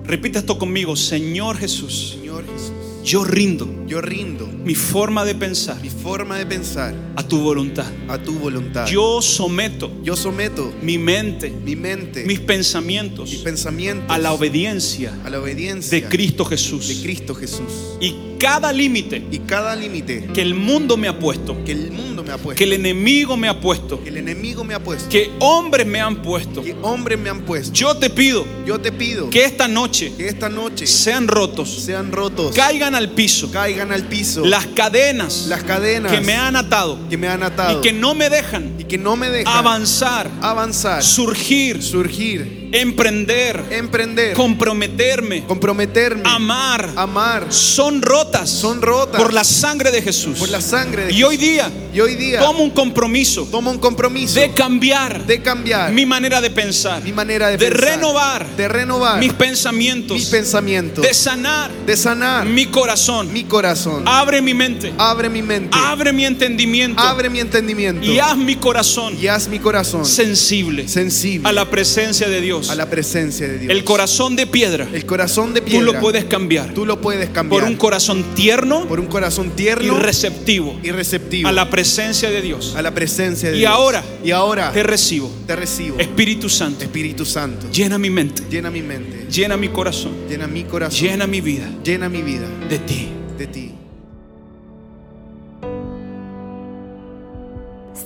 Repita 0.04 0.38
esto 0.38 0.60
conmigo, 0.60 0.94
Señor 0.94 1.56
Jesús. 1.56 2.16
Señor 2.20 2.44
Jesús, 2.46 2.72
Yo 3.02 3.24
rindo 3.24 3.66
yo 3.88 4.00
rindo 4.00 4.46
mi 4.46 4.74
forma 4.74 5.24
de 5.24 5.34
pensar 5.34 5.80
mi 5.80 5.88
forma 5.88 6.36
de 6.36 6.46
pensar 6.46 6.94
a 7.16 7.22
tu 7.22 7.40
voluntad. 7.40 7.86
a 8.08 8.18
tu 8.18 8.38
voluntad. 8.38 8.86
Yo 8.86 9.20
someto 9.20 9.90
Yo 10.04 10.14
someto 10.14 10.72
mi 10.82 10.98
mente, 10.98 11.50
mi 11.50 11.74
mente, 11.74 12.24
mis 12.24 12.38
mis 12.38 12.40
pensamientos 12.40 13.34
pensamientos 13.42 14.06
a 14.08 14.18
la 14.18 14.32
obediencia 14.32 15.12
a 15.24 15.30
la 15.30 15.40
obediencia 15.40 16.00
de 16.00 16.06
Cristo 16.06 16.44
de 16.44 16.50
Jesús. 16.50 17.00
Cristo 17.02 17.34
Jesús. 17.34 17.96
Y 18.00 18.14
cada 18.38 18.72
límite 18.72 19.24
Y 19.30 19.38
cada 19.40 19.74
límite 19.74 20.28
que 20.32 20.42
el 20.42 20.54
mundo 20.54 20.96
me 20.96 21.08
ha 21.08 21.18
puesto, 21.18 21.64
que 21.64 21.72
el 21.72 21.90
mundo 21.90 22.22
me 22.22 22.32
ha 22.32 22.38
puesto, 22.38 22.56
que 22.56 22.64
el 22.64 22.72
enemigo 22.72 23.36
me 23.36 23.48
ha 23.48 23.60
puesto, 23.60 24.02
que 24.02 24.10
el 24.10 24.18
enemigo 24.18 24.64
me 24.64 24.74
ha 24.74 24.82
puesto, 24.82 25.08
que 25.08 25.30
hombres 25.40 25.86
me 25.86 26.00
han 26.00 26.22
puesto, 26.22 26.62
que 26.62 26.76
hombres 26.82 27.18
me 27.18 27.30
han 27.30 27.42
puesto, 27.42 27.72
yo 27.72 27.96
te 27.96 28.10
pido 28.10 28.44
yo 28.66 28.80
te 28.80 28.92
pido 28.92 29.30
que 29.30 29.44
esta 29.44 29.66
noche 29.66 30.12
que 30.16 30.28
esta 30.28 30.48
noche 30.48 30.86
sean 30.86 31.26
rotos, 31.26 31.70
sean 31.70 32.12
rotos, 32.12 32.54
caigan 32.54 32.94
al 32.94 33.10
piso 33.10 33.50
caigan 33.50 33.77
al 33.80 34.04
piso. 34.04 34.44
Las 34.44 34.66
cadenas 34.66 35.46
las 35.48 35.62
cadenas 35.62 36.12
que 36.12 36.20
me 36.20 36.34
han 36.34 36.56
atado 36.56 36.98
que 37.08 37.16
me 37.16 37.28
han 37.28 37.42
atado 37.42 37.78
y 37.78 37.82
que 37.82 37.92
no 37.92 38.14
me 38.14 38.28
dejan 38.28 38.74
y 38.78 38.84
que 38.84 38.98
no 38.98 39.16
me 39.16 39.30
dejan 39.30 39.56
avanzar, 39.56 40.30
avanzar, 40.42 41.02
surgir, 41.02 41.82
surgir, 41.82 42.57
emprender, 42.72 43.64
emprender, 43.70 44.34
comprometerme, 44.34 45.44
comprometerme, 45.44 46.22
amar, 46.24 46.90
amar, 46.96 47.46
son 47.52 48.02
rotas, 48.02 48.48
Son 48.50 48.82
rotas. 48.82 49.20
por 49.20 49.32
la 49.32 49.44
sangre 49.44 49.90
de 49.90 50.02
Jesús. 50.02 50.38
por 50.38 50.48
la 50.48 50.60
sangre 50.60 51.06
de 51.06 51.12
y 51.12 51.22
hoy 51.22 51.36
día 51.36 51.70
Y 51.94 52.00
hoy 52.00 52.14
día 52.16 52.40
tomo 52.40 52.62
un 52.62 52.70
compromiso 52.70 53.46
tomo 53.50 53.70
un 53.70 53.78
compromiso 53.78 54.38
de 54.38 54.52
cambiar 54.52 55.26
de 55.26 55.40
cambiar 55.42 55.92
mi 55.92 56.04
manera 56.06 56.40
de 56.40 56.50
pensar, 56.50 57.02
mi 57.02 57.12
manera 57.12 57.48
de, 57.48 57.56
de 57.56 57.70
pensar, 57.70 57.90
renovar 57.90 58.46
de 58.56 58.68
renovar 58.68 59.18
mis 59.18 59.32
pensamientos, 59.32 60.16
mis 60.16 60.26
pensamientos, 60.26 61.04
de 61.04 61.14
sanar 61.14 61.70
de 61.86 61.96
sanar 61.96 62.44
mi 62.46 62.66
corazón. 62.66 63.32
mi 63.32 63.44
corazón. 63.44 64.02
Abre 64.06 64.42
mi 64.42 64.54
mente, 64.54 64.92
Abre 64.98 65.28
mi 65.28 65.42
mente, 65.42 65.76
abre 65.78 66.12
mi 66.12 66.24
entendimiento. 66.24 67.00
Abre 67.00 67.30
mi 67.30 67.40
entendimiento. 67.40 68.04
Y 68.04 68.18
haz 68.18 68.36
mi 68.36 68.56
corazón 68.56 69.16
y 69.20 69.26
haz 69.28 69.48
mi 69.48 69.58
corazón 69.58 70.04
sensible 70.04 70.86
sensible 70.88 71.48
a 71.48 71.52
la 71.52 71.64
presencia 71.70 72.28
de 72.28 72.40
Dios. 72.40 72.57
A 72.68 72.74
la 72.74 72.88
presencia 72.90 73.46
de 73.48 73.58
Dios. 73.58 73.72
El 73.72 73.84
corazón 73.84 74.36
de 74.36 74.46
piedra, 74.46 74.88
El 74.92 75.06
corazón 75.06 75.54
de 75.54 75.60
tú 75.60 75.66
piedra. 75.66 75.84
lo 75.92 76.00
puedes 76.00 76.24
cambiar. 76.24 76.74
Tú 76.74 76.84
lo 76.86 77.00
puedes 77.00 77.28
cambiar. 77.30 77.60
Por 77.62 77.68
un 77.70 77.76
corazón 77.76 78.24
tierno 78.34 78.86
por 78.88 79.00
un 79.00 79.06
corazón 79.06 79.48
y 79.48 79.50
tierno 79.50 79.98
receptivo 79.98 80.78
y 80.82 80.90
receptivo 80.90 81.48
a 81.48 81.52
la 81.52 81.70
presencia 81.70 82.30
de 82.30 82.42
Dios. 82.42 82.74
a 82.76 82.82
la 82.82 82.92
presencia 82.94 83.50
de 83.50 83.56
Y 83.56 83.60
Dios. 83.60 83.70
ahora 83.72 84.04
y 84.24 84.30
ahora 84.30 84.72
Te 84.72 84.82
recibo. 84.82 85.30
te 85.46 85.54
recibo. 85.56 85.98
Espíritu 85.98 86.48
Santo, 86.48 86.84
Espíritu 86.84 87.24
Santo. 87.24 87.70
Llena 87.70 87.98
mi 87.98 88.10
mente, 88.10 88.42
llena 88.50 88.70
mi 88.70 88.82
mente. 88.82 89.26
Llena 89.30 89.56
mi 89.56 89.68
corazón, 89.68 90.12
llena 90.28 90.46
mi 90.46 90.64
corazón. 90.64 90.98
Llena 91.00 91.26
mi 91.26 91.40
vida. 91.40 91.68
Llena 91.84 92.08
mi 92.08 92.22
vida. 92.22 92.46
De 92.68 92.78
ti. 92.78 93.08
de 93.38 93.46
ti 93.46 93.72